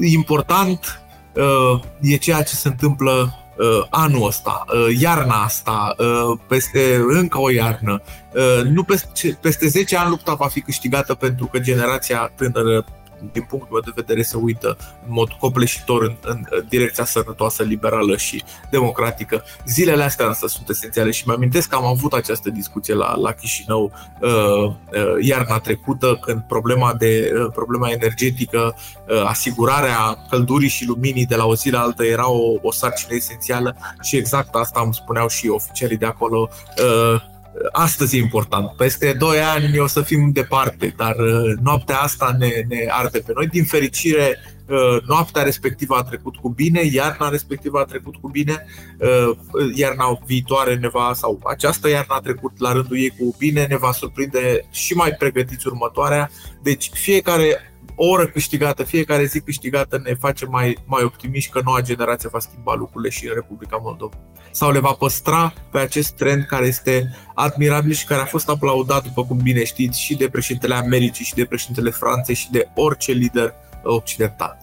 important 0.00 1.02
uh, 1.34 1.80
e 2.00 2.16
ceea 2.16 2.42
ce 2.42 2.54
se 2.54 2.68
întâmplă 2.68 3.45
uh, 3.56 3.86
anul 3.90 4.26
ăsta, 4.26 4.64
uh, 4.68 5.00
iarna 5.00 5.42
asta, 5.42 5.94
uh, 5.98 6.38
peste 6.48 7.04
încă 7.08 7.38
o 7.38 7.50
iarnă. 7.50 8.02
Uh, 8.34 8.64
nu 8.64 8.82
peste, 8.82 9.38
peste 9.40 9.68
10 9.68 9.96
ani 9.96 10.10
lupta 10.10 10.34
va 10.34 10.46
fi 10.46 10.60
câștigată 10.60 11.14
pentru 11.14 11.46
că 11.46 11.58
generația 11.58 12.32
tânără 12.36 12.84
din 13.32 13.42
punctul 13.42 13.68
meu 13.72 13.80
de 13.80 13.92
vedere, 13.94 14.22
se 14.22 14.36
uită 14.36 14.76
în 15.06 15.12
mod 15.12 15.28
copleșitor 15.28 16.02
în, 16.02 16.16
în 16.22 16.46
direcția 16.68 17.04
sănătoasă, 17.04 17.62
liberală 17.62 18.16
și 18.16 18.44
democratică. 18.70 19.44
Zilele 19.66 20.02
astea 20.02 20.26
însă 20.26 20.46
sunt 20.46 20.68
esențiale 20.68 21.10
și 21.10 21.22
mi-amintesc 21.26 21.68
că 21.68 21.76
am 21.76 21.84
avut 21.84 22.12
această 22.12 22.50
discuție 22.50 22.94
la, 22.94 23.16
la 23.16 23.32
Chișinău 23.32 23.92
uh, 24.20 24.30
uh, 24.30 24.74
iarna 25.20 25.58
trecută, 25.58 26.18
când 26.20 26.40
problema, 26.40 26.94
de, 26.94 27.32
uh, 27.34 27.50
problema 27.52 27.90
energetică, 27.90 28.74
uh, 29.08 29.24
asigurarea 29.24 30.26
căldurii 30.30 30.68
și 30.68 30.86
luminii 30.86 31.26
de 31.26 31.36
la 31.36 31.44
o 31.44 31.54
zi 31.54 31.70
la 31.70 31.80
altă 31.80 32.04
era 32.04 32.30
o, 32.30 32.54
o 32.62 32.72
sarcină 32.72 33.14
esențială 33.14 33.76
și 34.00 34.16
exact 34.16 34.54
asta 34.54 34.80
îmi 34.84 34.94
spuneau 34.94 35.28
și 35.28 35.48
oficialii 35.48 35.96
de 35.96 36.06
acolo. 36.06 36.48
Uh, 36.78 37.34
astăzi 37.72 38.16
e 38.16 38.20
important. 38.20 38.70
Peste 38.70 39.12
2 39.12 39.38
ani 39.40 39.78
o 39.78 39.86
să 39.86 40.02
fim 40.02 40.30
departe, 40.30 40.94
dar 40.96 41.16
uh, 41.16 41.52
noaptea 41.62 41.98
asta 41.98 42.36
ne, 42.38 42.50
ne 42.68 42.86
arde 42.88 43.18
pe 43.18 43.32
noi. 43.34 43.46
Din 43.46 43.64
fericire, 43.64 44.38
uh, 44.66 45.02
noaptea 45.06 45.42
respectivă 45.42 45.94
a 45.94 46.02
trecut 46.02 46.36
cu 46.36 46.48
bine, 46.48 46.80
iarna 46.92 47.28
respectivă 47.28 47.78
a 47.78 47.84
trecut 47.84 48.16
cu 48.16 48.28
bine, 48.28 48.66
uh, 48.98 49.36
iarna 49.74 50.18
viitoare 50.26 50.74
ne 50.74 50.88
va, 50.88 51.12
sau 51.14 51.40
această 51.44 51.88
iarnă 51.88 52.14
a 52.14 52.20
trecut 52.20 52.52
la 52.60 52.72
rândul 52.72 52.98
ei 52.98 53.14
cu 53.18 53.34
bine, 53.38 53.66
ne 53.68 53.76
va 53.76 53.92
surprinde 53.92 54.68
și 54.70 54.94
mai 54.94 55.10
pregătiți 55.10 55.66
următoarea. 55.66 56.30
Deci 56.62 56.90
fiecare 56.92 57.75
o 57.96 58.06
oră 58.06 58.26
câștigată, 58.26 58.82
fiecare 58.82 59.24
zi 59.24 59.40
câștigată 59.40 60.00
ne 60.04 60.14
face 60.14 60.46
mai, 60.46 60.76
mai 60.84 61.02
optimiști 61.04 61.50
că 61.50 61.60
noua 61.64 61.80
generație 61.80 62.28
va 62.32 62.38
schimba 62.38 62.74
lucrurile 62.74 63.10
și 63.10 63.26
în 63.26 63.34
Republica 63.34 63.78
Moldova. 63.82 64.16
Sau 64.50 64.70
le 64.70 64.78
va 64.78 64.92
păstra 64.92 65.52
pe 65.70 65.78
acest 65.78 66.10
trend 66.10 66.44
care 66.44 66.66
este 66.66 67.16
admirabil 67.34 67.92
și 67.92 68.06
care 68.06 68.20
a 68.20 68.24
fost 68.24 68.48
aplaudat, 68.48 69.02
după 69.02 69.24
cum 69.24 69.36
bine 69.42 69.64
știți, 69.64 70.00
și 70.00 70.16
de 70.16 70.28
președintele 70.28 70.74
Americii, 70.74 71.24
și 71.24 71.34
de 71.34 71.44
președintele 71.44 71.90
Franței, 71.90 72.34
și 72.34 72.50
de 72.50 72.68
orice 72.74 73.12
lider 73.12 73.54
occidental. 73.82 74.56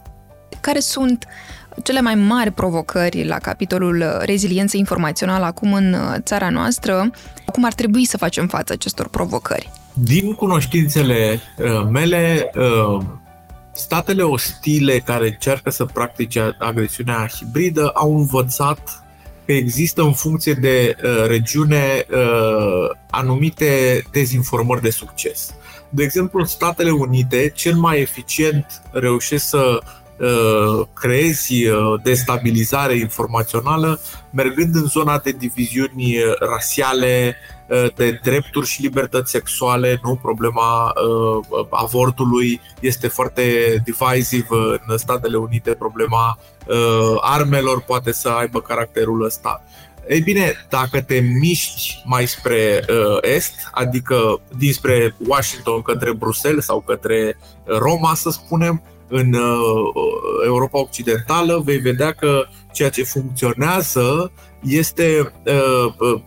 Care 0.62 0.80
sunt 0.80 1.28
cele 1.84 2.02
mai 2.02 2.16
mari 2.16 2.52
provocări 2.52 3.26
la 3.26 3.38
capitolul 3.38 4.06
reziliență 4.20 4.78
informațională 4.78 5.46
acum 5.46 5.74
în 5.74 5.96
țara 6.20 6.50
noastră? 6.50 7.10
Cum 7.46 7.66
ar 7.66 7.74
trebui 7.74 8.06
să 8.06 8.18
facem 8.18 8.48
față 8.48 8.74
acestor 8.74 9.08
provocări? 9.08 9.70
din 9.94 10.34
cunoștințele 10.34 11.40
uh, 11.58 11.88
mele, 11.90 12.52
uh, 12.56 13.04
statele 13.74 14.22
ostile 14.22 15.00
care 15.00 15.28
încearcă 15.28 15.70
să 15.70 15.86
practice 15.86 16.56
agresiunea 16.60 17.28
hibridă 17.28 17.90
au 17.90 18.18
învățat 18.18 19.04
că 19.46 19.52
există 19.52 20.02
în 20.02 20.14
funcție 20.14 20.54
de 20.54 20.96
uh, 21.04 21.26
regiune 21.28 22.06
uh, 22.12 22.90
anumite 23.10 24.04
dezinformări 24.12 24.82
de 24.82 24.90
succes. 24.90 25.54
De 25.90 26.04
exemplu, 26.04 26.40
în 26.40 26.46
Statele 26.46 26.92
Unite, 26.92 27.52
cel 27.56 27.76
mai 27.76 28.00
eficient 28.00 28.82
reușesc 28.92 29.48
să 29.48 29.80
uh, 30.20 30.88
creezi 30.94 31.68
uh, 31.68 32.02
destabilizare 32.04 32.96
informațională 32.98 34.00
mergând 34.32 34.76
în 34.76 34.86
zona 34.86 35.18
de 35.18 35.32
diviziuni 35.32 36.18
uh, 36.18 36.38
rasiale, 36.40 37.36
Uh, 37.63 37.63
de 37.96 38.20
drepturi 38.24 38.68
și 38.68 38.82
libertăți 38.82 39.32
sexuale, 39.32 40.00
nu 40.04 40.16
problema 40.22 40.94
uh, 40.94 41.66
avortului 41.70 42.62
este 42.80 43.08
foarte 43.08 43.44
divisive 43.84 44.82
în 44.88 44.98
Statele 44.98 45.38
Unite, 45.38 45.72
problema 45.72 46.38
uh, 46.68 47.18
armelor 47.22 47.82
poate 47.82 48.12
să 48.12 48.30
aibă 48.30 48.62
caracterul 48.62 49.24
ăsta. 49.24 49.64
Ei 50.08 50.22
bine, 50.22 50.54
dacă 50.70 51.02
te 51.02 51.20
miști 51.20 52.02
mai 52.06 52.28
spre 52.28 52.86
uh, 52.90 53.18
est, 53.22 53.70
adică 53.72 54.42
dinspre 54.58 55.16
Washington 55.28 55.82
către 55.82 56.14
Bruxelles 56.14 56.66
sau 56.66 56.80
către 56.80 57.38
Roma, 57.66 58.14
să 58.14 58.30
spunem, 58.30 58.82
în 59.16 59.34
uh, 59.34 60.46
Europa 60.46 60.80
Occidentală, 60.80 61.62
vei 61.66 61.78
vedea 61.78 62.12
că 62.12 62.46
ceea 62.72 62.90
ce 62.90 63.04
funcționează 63.04 64.32
este 64.62 65.34
uh, 65.46 65.94
uh, 66.00 66.22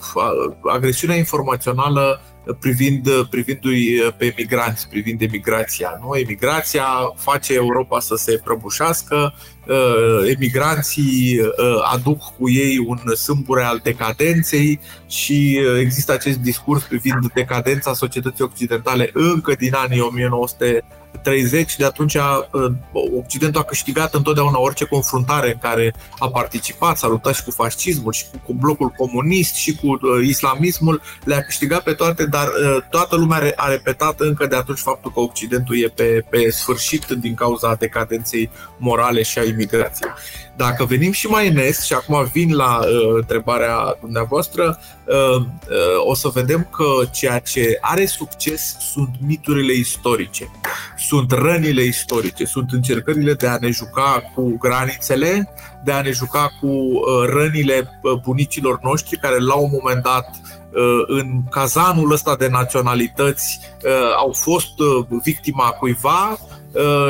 agresiunea 0.72 1.16
informațională 1.16 2.20
privind, 2.60 3.08
privindu-i 3.30 4.14
pe 4.18 4.24
emigranți, 4.24 4.88
privind 4.88 5.22
emigrația. 5.22 5.98
Nu? 6.02 6.14
Emigrația 6.14 6.86
face 7.16 7.54
Europa 7.54 8.00
să 8.00 8.14
se 8.14 8.40
prăbușească, 8.44 9.34
uh, 9.34 9.55
emigranții 10.28 11.40
uh, 11.40 11.90
aduc 11.92 12.22
cu 12.38 12.50
ei 12.50 12.78
un 12.86 13.14
sâmbure 13.14 13.62
al 13.62 13.80
decadenței 13.82 14.80
și 15.06 15.60
uh, 15.60 15.80
există 15.80 16.12
acest 16.12 16.38
discurs 16.38 16.82
privind 16.82 17.32
decadența 17.34 17.94
societății 17.94 18.44
occidentale 18.44 19.10
încă 19.12 19.54
din 19.54 19.74
anii 19.74 20.00
1900 20.00 20.84
30, 21.22 21.76
de 21.76 21.84
atunci 21.84 22.14
uh, 22.14 22.72
Occidentul 23.18 23.60
a 23.60 23.64
câștigat 23.64 24.14
întotdeauna 24.14 24.58
orice 24.58 24.84
confruntare 24.84 25.52
în 25.52 25.58
care 25.58 25.94
a 26.18 26.28
participat, 26.30 26.96
s-a 26.98 27.08
luptat 27.08 27.34
și 27.34 27.44
cu 27.44 27.50
fascismul, 27.50 28.12
și 28.12 28.24
cu 28.44 28.52
blocul 28.54 28.88
comunist, 28.88 29.54
și 29.54 29.74
cu 29.76 29.86
uh, 29.86 30.26
islamismul, 30.26 31.00
le-a 31.24 31.40
câștigat 31.40 31.82
pe 31.82 31.92
toate, 31.92 32.26
dar 32.26 32.46
uh, 32.46 32.82
toată 32.90 33.16
lumea 33.16 33.52
a 33.56 33.68
repetat 33.68 34.20
încă 34.20 34.46
de 34.46 34.56
atunci 34.56 34.78
faptul 34.78 35.12
că 35.12 35.20
Occidentul 35.20 35.82
e 35.82 35.88
pe, 35.88 36.24
pe 36.30 36.50
sfârșit 36.50 37.06
din 37.06 37.34
cauza 37.34 37.74
decadenței 37.74 38.50
morale 38.78 39.22
și 39.22 39.38
a 39.38 39.42
imigrației. 39.56 40.10
Dacă 40.56 40.84
venim 40.84 41.12
și 41.12 41.26
mai 41.26 41.48
în 41.48 41.56
est, 41.56 41.82
și 41.82 41.92
acum 41.92 42.30
vin 42.32 42.54
la 42.54 42.78
uh, 42.78 43.14
întrebarea 43.14 43.96
dumneavoastră, 44.00 44.78
uh, 45.04 45.36
uh, 45.36 45.46
o 46.06 46.14
să 46.14 46.28
vedem 46.28 46.68
că 46.70 46.84
ceea 47.12 47.38
ce 47.38 47.78
are 47.80 48.06
succes 48.06 48.76
sunt 48.78 49.08
miturile 49.26 49.72
istorice, 49.72 50.50
sunt 50.96 51.32
rănile 51.32 51.82
istorice, 51.82 52.44
sunt 52.44 52.70
încercările 52.72 53.34
de 53.34 53.46
a 53.46 53.56
ne 53.60 53.70
juca 53.70 54.32
cu 54.34 54.56
granițele, 54.58 55.48
de 55.84 55.92
a 55.92 56.02
ne 56.02 56.10
juca 56.10 56.50
cu 56.60 56.66
uh, 56.66 57.28
rănile 57.28 58.00
uh, 58.02 58.12
bunicilor 58.12 58.78
noștri 58.82 59.18
care 59.18 59.38
la 59.38 59.54
un 59.54 59.68
moment 59.72 60.02
dat 60.02 60.30
uh, 60.30 61.04
în 61.06 61.42
cazanul 61.50 62.12
ăsta 62.12 62.36
de 62.36 62.48
naționalități 62.48 63.60
au 64.16 64.32
fost 64.32 64.72
victima 65.22 65.64
cuiva, 65.64 66.38
Uh, 66.40 66.55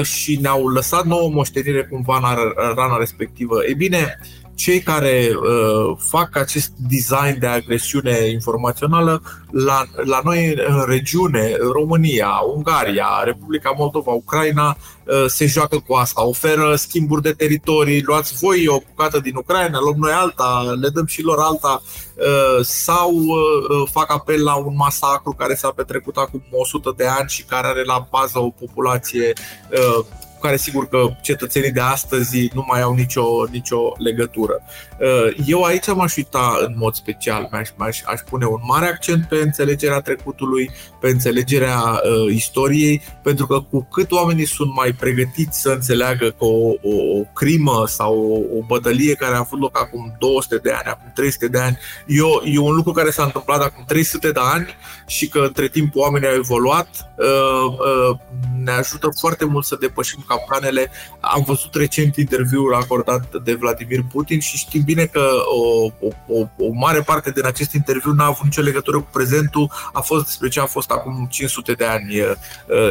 și 0.02 0.38
ne-au 0.40 0.66
lăsat 0.68 1.04
nouă 1.04 1.30
moștenire 1.30 1.84
cumva 1.84 2.16
în 2.16 2.52
rana 2.74 2.96
respectivă. 2.98 3.64
E 3.66 3.74
bine, 3.74 4.18
cei 4.56 4.80
care 4.80 5.30
uh, 5.34 5.96
fac 5.98 6.36
acest 6.36 6.72
design 6.88 7.38
de 7.38 7.46
agresiune 7.46 8.28
informațională 8.28 9.22
la, 9.50 9.84
la 10.04 10.20
noi 10.24 10.54
în 10.66 10.84
regiune, 10.86 11.56
România, 11.72 12.30
Ungaria, 12.54 13.06
Republica 13.24 13.74
Moldova, 13.76 14.10
Ucraina, 14.10 14.76
uh, 15.04 15.24
se 15.26 15.46
joacă 15.46 15.78
cu 15.86 15.94
asta, 15.94 16.26
oferă 16.26 16.74
schimburi 16.76 17.22
de 17.22 17.32
teritorii, 17.32 18.02
luați 18.02 18.34
voi 18.40 18.66
o 18.68 18.78
bucată 18.88 19.18
din 19.18 19.36
Ucraina, 19.36 19.80
luăm 19.80 19.96
noi 19.98 20.12
alta, 20.12 20.76
le 20.80 20.88
dăm 20.88 21.06
și 21.06 21.22
lor 21.22 21.38
alta, 21.38 21.82
uh, 22.14 22.64
sau 22.64 23.12
uh, 23.14 23.88
fac 23.92 24.12
apel 24.12 24.42
la 24.42 24.54
un 24.54 24.74
masacru 24.76 25.32
care 25.32 25.54
s-a 25.54 25.72
petrecut 25.76 26.16
acum 26.16 26.42
100 26.50 26.94
de 26.96 27.06
ani 27.06 27.28
și 27.28 27.44
care 27.44 27.66
are 27.66 27.84
la 27.84 28.06
bază 28.10 28.38
o 28.38 28.50
populație 28.50 29.32
uh, 29.70 30.04
care 30.46 30.58
sigur 30.58 30.88
că 30.88 31.06
cetățenii 31.20 31.72
de 31.72 31.80
astăzi 31.80 32.50
nu 32.54 32.64
mai 32.68 32.82
au 32.82 32.94
nicio, 32.94 33.26
nicio 33.50 33.92
legătură. 33.98 34.62
Uh, 35.00 35.36
eu 35.46 35.62
aici 35.62 35.86
m-aș 35.94 36.16
uita 36.16 36.58
în 36.66 36.74
mod 36.78 36.94
special, 36.94 37.48
aș, 37.50 37.68
aș, 37.76 38.00
aș 38.04 38.20
pune 38.20 38.46
un 38.46 38.60
mare 38.66 38.86
accent 38.86 39.28
pe 39.28 39.36
înțelegerea 39.36 40.00
trecutului, 40.00 40.70
pe 41.00 41.08
înțelegerea 41.08 41.78
uh, 41.78 42.34
istoriei, 42.34 43.02
pentru 43.22 43.46
că 43.46 43.60
cu 43.60 43.88
cât 43.92 44.12
oamenii 44.12 44.46
sunt 44.46 44.74
mai 44.74 44.92
pregătiți 44.92 45.60
să 45.60 45.68
înțeleagă 45.68 46.26
că 46.26 46.44
o, 46.44 46.68
o, 46.82 47.18
o 47.18 47.22
crimă 47.34 47.84
sau 47.86 48.18
o, 48.18 48.58
o 48.58 48.62
bătălie 48.66 49.14
care 49.14 49.34
a 49.34 49.38
avut 49.38 49.60
loc 49.60 49.80
acum 49.80 50.16
200 50.18 50.56
de 50.56 50.70
ani, 50.70 50.86
acum 50.86 51.10
300 51.14 51.48
de 51.48 51.58
ani, 51.58 51.78
e, 52.06 52.22
o, 52.22 52.40
e 52.44 52.58
un 52.58 52.74
lucru 52.74 52.92
care 52.92 53.10
s-a 53.10 53.24
întâmplat 53.24 53.60
acum 53.60 53.84
300 53.86 54.32
de 54.32 54.40
ani 54.42 54.76
și 55.06 55.28
că 55.28 55.38
între 55.38 55.68
timp 55.68 55.96
oamenii 55.96 56.28
au 56.28 56.34
evoluat, 56.34 56.88
uh, 57.16 57.76
uh, 57.78 58.18
ne 58.64 58.70
ajută 58.70 59.08
foarte 59.20 59.44
mult 59.44 59.64
să 59.64 59.76
depășim 59.80 60.24
capcanele. 60.36 60.90
Am 61.20 61.42
văzut 61.46 61.74
recent 61.74 62.16
interviul 62.16 62.74
acordat 62.74 63.42
de 63.44 63.54
Vladimir 63.54 64.00
Putin 64.12 64.40
și 64.40 64.56
știm 64.56 64.82
bine 64.84 65.04
că 65.04 65.28
o, 65.46 65.90
o, 66.28 66.46
o 66.58 66.72
mare 66.72 67.00
parte 67.00 67.30
din 67.30 67.46
acest 67.46 67.72
interviu 67.72 68.12
n-a 68.12 68.24
avut 68.24 68.44
nicio 68.44 68.62
legătură 68.62 68.96
cu 68.96 69.08
prezentul, 69.12 69.70
a 69.92 70.00
fost 70.00 70.24
despre 70.24 70.48
ce 70.48 70.60
a 70.60 70.66
fost 70.66 70.90
acum 70.90 71.28
500 71.30 71.72
de 71.72 71.84
ani. 71.84 72.14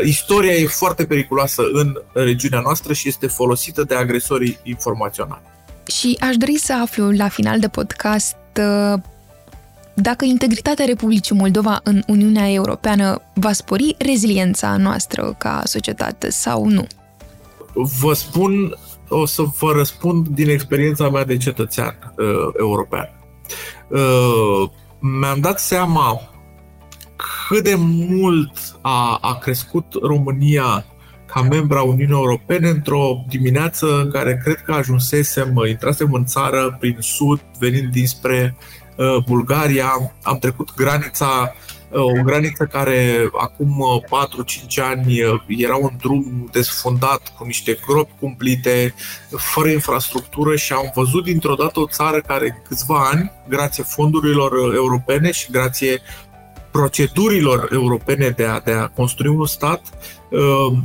Istoria 0.03 0.53
e 0.53 0.65
foarte 0.65 1.05
periculoasă 1.05 1.63
în 1.73 2.01
regiunea 2.13 2.59
noastră 2.59 2.93
și 2.93 3.07
este 3.07 3.27
folosită 3.27 3.83
de 3.83 3.95
agresorii 3.95 4.59
informaționali. 4.63 5.41
Și 5.85 6.17
aș 6.19 6.35
dori 6.35 6.57
să 6.57 6.73
aflu 6.81 7.11
la 7.11 7.27
final 7.27 7.59
de 7.59 7.67
podcast 7.67 8.35
dacă 9.97 10.25
integritatea 10.25 10.85
Republicii 10.85 11.35
Moldova 11.35 11.79
în 11.83 12.01
Uniunea 12.07 12.51
Europeană 12.51 13.21
va 13.33 13.51
spori 13.51 13.95
reziliența 13.97 14.77
noastră 14.77 15.35
ca 15.37 15.61
societate 15.65 16.29
sau 16.29 16.65
nu? 16.65 16.87
Vă 17.75 18.13
spun, 18.13 18.77
o 19.09 19.25
să 19.25 19.43
vă 19.59 19.71
răspund 19.71 20.27
din 20.27 20.49
experiența 20.49 21.09
mea 21.09 21.25
de 21.25 21.37
cetățean 21.37 22.13
uh, 22.17 22.25
european. 22.59 23.09
Uh, 23.89 24.69
mi-am 24.99 25.39
dat 25.39 25.59
seama 25.59 26.21
cât 27.47 27.63
de 27.63 27.75
mult 27.77 28.51
a, 28.81 29.17
a 29.21 29.37
crescut 29.37 29.85
România 30.01 30.85
ca 31.25 31.41
membra 31.41 31.81
Uniunii 31.81 32.15
Europene 32.15 32.69
într-o 32.69 33.25
dimineață 33.27 34.01
în 34.03 34.11
care 34.11 34.41
cred 34.43 34.55
că 34.55 34.71
ajunsesem, 34.71 35.63
intrasem 35.67 36.13
în 36.13 36.25
țară 36.25 36.77
prin 36.79 36.97
sud, 36.99 37.41
venind 37.59 37.91
dinspre 37.91 38.55
uh, 38.95 39.23
Bulgaria, 39.27 40.13
am 40.23 40.37
trecut 40.37 40.73
granița 40.75 41.53
o 41.91 42.23
graniță 42.23 42.65
care 42.65 43.29
acum 43.33 44.03
4-5 44.79 44.83
ani 44.83 45.19
era 45.47 45.75
un 45.75 45.91
drum 46.01 46.49
desfundat 46.51 47.33
cu 47.37 47.43
niște 47.43 47.79
gropi 47.85 48.11
cumplite, 48.19 48.93
fără 49.37 49.69
infrastructură 49.69 50.55
și 50.55 50.73
am 50.73 50.91
văzut 50.95 51.23
dintr-o 51.23 51.55
dată 51.55 51.79
o 51.79 51.87
țară 51.87 52.19
care 52.19 52.45
în 52.45 52.61
câțiva 52.67 53.09
ani, 53.13 53.31
grație 53.47 53.83
fondurilor 53.83 54.73
europene 54.75 55.31
și 55.31 55.51
grație 55.51 56.01
procedurilor 56.71 57.69
europene 57.71 58.29
de 58.29 58.45
a, 58.45 58.59
de 58.59 58.71
a 58.71 58.87
construi 58.87 59.35
un 59.35 59.45
stat, 59.45 59.81
Uh, 60.29 60.77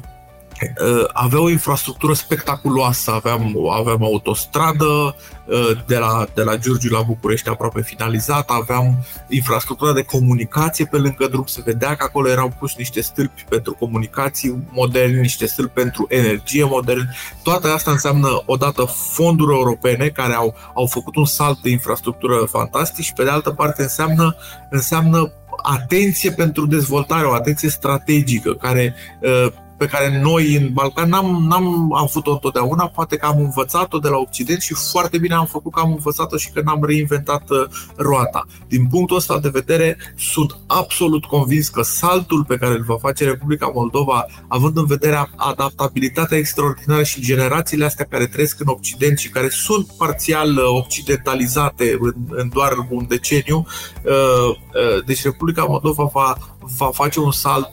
avea 1.13 1.41
o 1.41 1.51
infrastructură 1.51 2.13
spectaculoasă, 2.13 3.11
aveam, 3.11 3.57
aveam 3.73 4.03
autostradă 4.03 5.17
uh, 5.47 5.71
de 5.87 5.97
la, 5.97 6.27
de 6.35 6.43
la 6.43 6.57
Giurgiu 6.57 6.93
la 6.93 7.03
București 7.03 7.49
aproape 7.49 7.83
finalizată, 7.83 8.53
aveam 8.53 9.05
infrastructura 9.29 9.93
de 9.93 10.03
comunicație 10.03 10.85
pe 10.85 10.97
lângă 10.97 11.27
drum, 11.27 11.45
se 11.47 11.63
vedea 11.65 11.95
că 11.95 12.05
acolo 12.05 12.29
erau 12.29 12.53
pus 12.59 12.77
niște 12.77 13.01
stâlpi 13.01 13.45
pentru 13.49 13.73
comunicații 13.73 14.63
moderne, 14.71 15.21
niște 15.21 15.47
stâlpi 15.47 15.73
pentru 15.73 16.07
energie 16.09 16.65
moderne. 16.65 17.15
Toate 17.43 17.69
asta 17.69 17.91
înseamnă 17.91 18.43
odată 18.47 18.85
fonduri 18.85 19.53
europene 19.53 20.09
care 20.09 20.35
au, 20.35 20.55
au 20.75 20.87
făcut 20.87 21.17
un 21.17 21.25
salt 21.25 21.59
de 21.59 21.71
infrastructură 21.71 22.35
fantastic 22.51 23.05
și 23.05 23.13
pe 23.13 23.25
de 23.25 23.31
altă 23.31 23.51
parte 23.51 23.83
înseamnă, 23.83 24.37
înseamnă 24.71 25.33
atenție 25.63 26.31
pentru 26.31 26.67
dezvoltare, 26.67 27.27
o 27.27 27.33
atenție 27.33 27.69
strategică 27.69 28.55
care 28.55 28.95
uh, 29.21 29.53
pe 29.81 29.87
care 29.87 30.21
noi 30.21 30.55
în 30.57 30.73
Balcan 30.73 31.09
n-am, 31.09 31.47
n-am 31.49 31.95
am 31.95 32.07
făcut-o 32.07 32.33
întotdeauna, 32.33 32.89
poate 32.89 33.17
că 33.17 33.27
am 33.27 33.41
învățat-o 33.41 33.99
de 33.99 34.09
la 34.09 34.17
Occident 34.17 34.61
și 34.61 34.75
foarte 34.75 35.19
bine 35.19 35.35
am 35.35 35.47
făcut 35.47 35.73
că 35.73 35.81
am 35.81 35.91
învățat-o 35.91 36.37
și 36.37 36.51
că 36.51 36.61
n-am 36.65 36.85
reinventat 36.85 37.51
uh, 37.51 37.67
roata. 37.97 38.47
Din 38.69 38.87
punctul 38.87 39.17
ăsta 39.17 39.39
de 39.39 39.49
vedere, 39.49 39.97
sunt 40.19 40.57
absolut 40.67 41.25
convins 41.25 41.69
că 41.69 41.83
saltul 41.83 42.45
pe 42.45 42.57
care 42.57 42.75
îl 42.75 42.83
va 42.83 42.97
face 42.99 43.25
Republica 43.25 43.71
Moldova, 43.75 44.27
având 44.49 44.77
în 44.77 44.87
vedere 44.87 45.31
adaptabilitatea 45.37 46.39
extraordinară 46.39 47.03
și 47.03 47.21
generațiile 47.21 47.85
astea 47.85 48.07
care 48.11 48.27
trăiesc 48.27 48.61
în 48.61 48.69
Occident 48.69 49.19
și 49.19 49.29
care 49.29 49.49
sunt 49.49 49.87
parțial 49.99 50.57
uh, 50.57 50.65
occidentalizate 50.85 51.97
în, 52.01 52.15
în 52.29 52.49
doar 52.49 52.73
un 52.89 53.05
deceniu, 53.09 53.67
uh, 54.05 55.05
deci 55.07 55.23
Republica 55.23 55.65
Moldova 55.65 56.11
va, 56.13 56.37
va 56.77 56.91
face 56.93 57.21
un 57.21 57.31
salt 57.31 57.73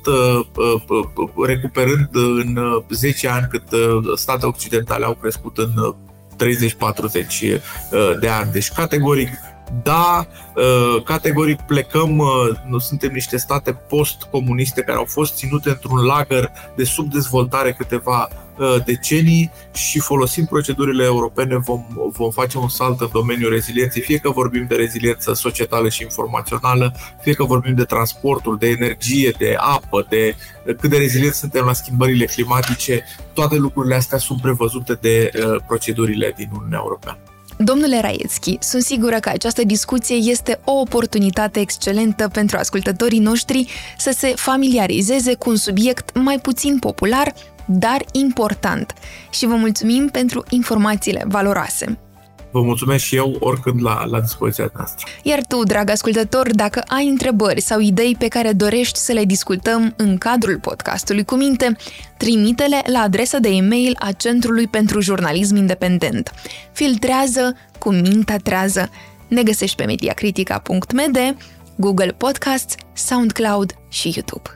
recuperând 1.46 2.10
în 2.14 2.60
10 2.90 3.28
ani 3.28 3.48
cât 3.50 3.64
state 4.16 4.46
occidentale 4.46 5.06
au 5.06 5.14
crescut 5.14 5.58
în 5.58 5.96
30-40 6.36 7.60
de 8.20 8.28
ani. 8.28 8.52
Deci, 8.52 8.72
categoric, 8.72 9.30
da, 9.84 10.28
uh, 10.56 11.04
categoric 11.04 11.62
plecăm, 11.62 12.18
uh, 12.18 12.28
nu 12.68 12.78
suntem 12.78 13.12
niște 13.12 13.38
state 13.38 13.72
post-comuniste 13.74 14.82
care 14.82 14.98
au 14.98 15.06
fost 15.06 15.36
ținute 15.36 15.70
într-un 15.70 16.06
lagăr 16.06 16.52
de 16.76 16.84
subdezvoltare 16.84 17.74
câteva 17.74 18.30
uh, 18.58 18.76
decenii 18.86 19.52
și 19.74 20.00
folosim 20.00 20.46
procedurile 20.46 21.04
europene 21.04 21.58
vom, 21.58 21.86
vom 22.12 22.32
face 22.32 22.58
un 22.58 22.70
salt 22.70 23.02
în 23.02 23.10
domeniul 23.12 23.50
rezilienței, 23.50 24.02
fie 24.02 24.18
că 24.18 24.30
vorbim 24.30 24.66
de 24.68 24.76
reziliență 24.76 25.34
societală 25.34 25.90
și 25.90 26.04
informațională, 26.04 26.96
fie 27.22 27.34
că 27.34 27.44
vorbim 27.44 27.76
de 27.76 27.84
transportul, 27.84 28.58
de 28.58 28.68
energie, 28.68 29.34
de 29.38 29.56
apă, 29.58 30.06
de 30.10 30.36
cât 30.64 30.90
de 30.90 30.98
rezilienți 30.98 31.40
suntem 31.40 31.66
la 31.66 31.74
schimbările 31.74 32.26
climatice, 32.26 33.04
toate 33.34 33.56
lucrurile 33.56 33.96
astea 33.96 34.18
sunt 34.18 34.42
prevăzute 34.42 34.94
de 34.94 35.32
procedurile 35.68 36.34
din 36.38 36.50
Uniunea 36.54 36.80
Europeană. 36.84 37.20
Domnule 37.58 38.02
Raiețchi, 38.02 38.58
sunt 38.60 38.84
sigură 38.84 39.20
că 39.20 39.30
această 39.30 39.64
discuție 39.64 40.16
este 40.16 40.60
o 40.64 40.72
oportunitate 40.72 41.60
excelentă 41.60 42.28
pentru 42.28 42.58
ascultătorii 42.58 43.20
noștri 43.20 43.68
să 43.98 44.12
se 44.18 44.28
familiarizeze 44.28 45.34
cu 45.34 45.50
un 45.50 45.56
subiect 45.56 46.18
mai 46.20 46.40
puțin 46.40 46.80
popular, 46.80 47.34
dar 47.66 48.06
important. 48.12 48.94
Și 49.30 49.46
vă 49.46 49.56
mulțumim 49.56 50.10
pentru 50.12 50.44
informațiile 50.50 51.24
valoroase. 51.28 51.98
Vă 52.58 52.64
mulțumesc 52.64 53.04
și 53.04 53.16
eu 53.16 53.38
oricând 53.40 53.84
la, 53.84 54.06
la 54.06 54.20
dispoziția 54.20 54.72
noastră. 54.76 55.08
Iar 55.24 55.40
tu, 55.48 55.64
drag 55.64 55.90
ascultător, 55.90 56.56
dacă 56.56 56.84
ai 56.88 57.08
întrebări 57.08 57.62
sau 57.62 57.80
idei 57.80 58.16
pe 58.20 58.28
care 58.28 58.52
dorești 58.52 59.00
să 59.00 59.12
le 59.12 59.26
discutăm 59.26 59.94
în 59.98 60.18
cadrul 60.18 60.60
podcastului 60.60 61.24
cu 61.26 61.36
minte, 61.36 61.76
trimite-le 62.18 62.82
la 62.86 63.00
adresa 63.00 63.38
de 63.38 63.50
e-mail 63.50 63.96
a 64.00 64.12
Centrului 64.12 64.68
pentru 64.68 65.02
Jurnalism 65.02 65.56
Independent. 65.56 66.34
Filtrează 66.72 67.56
cu 67.80 67.92
mintea 67.92 68.38
trează. 68.38 68.90
Ne 69.28 69.44
găsești 69.44 69.76
pe 69.76 69.86
mediacritica.md, 69.86 71.36
Google 71.76 72.12
Podcasts, 72.18 72.76
SoundCloud 72.94 73.74
și 73.90 74.12
YouTube. 74.16 74.50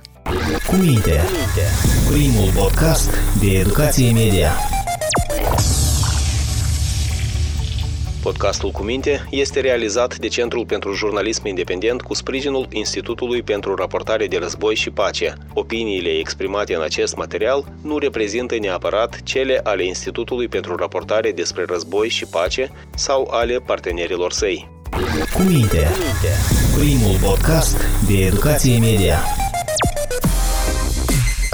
Cu 0.67 0.75
minte, 0.75 1.21
primul 2.11 2.51
podcast 2.55 3.09
de 3.39 3.47
educație 3.47 4.11
media. 4.11 4.51
Podcastul 8.21 8.71
cu 8.71 8.83
minte 8.83 9.27
este 9.29 9.59
realizat 9.59 10.17
de 10.17 10.27
Centrul 10.27 10.65
pentru 10.65 10.93
Jurnalism 10.93 11.45
Independent 11.45 12.01
cu 12.01 12.13
sprijinul 12.13 12.67
Institutului 12.71 13.41
pentru 13.41 13.75
Raportare 13.75 14.27
de 14.27 14.37
Război 14.37 14.75
și 14.75 14.89
Pace. 14.89 15.33
Opiniile 15.53 16.09
exprimate 16.09 16.75
în 16.75 16.81
acest 16.81 17.15
material 17.15 17.65
nu 17.81 17.97
reprezintă 17.97 18.55
neapărat 18.59 19.21
cele 19.23 19.59
ale 19.63 19.85
Institutului 19.85 20.47
pentru 20.47 20.75
Raportare 20.75 21.31
despre 21.31 21.65
Război 21.67 22.09
și 22.09 22.25
Pace 22.25 22.71
sau 22.95 23.27
ale 23.31 23.59
partenerilor 23.59 24.31
săi. 24.31 24.69
Cu 25.33 25.41
minte, 25.41 25.87
primul 26.77 27.17
podcast 27.21 27.77
de 28.07 28.25
educație 28.25 28.79
media. 28.79 29.19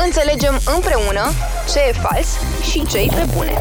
Înțelegem 0.06 0.60
împreună 0.76 1.32
ce 1.74 1.80
e 1.80 1.92
fals 1.92 2.28
și 2.72 2.86
ce 2.86 2.98
e 2.98 3.08
pe 3.16 3.26
bune. 3.36 3.58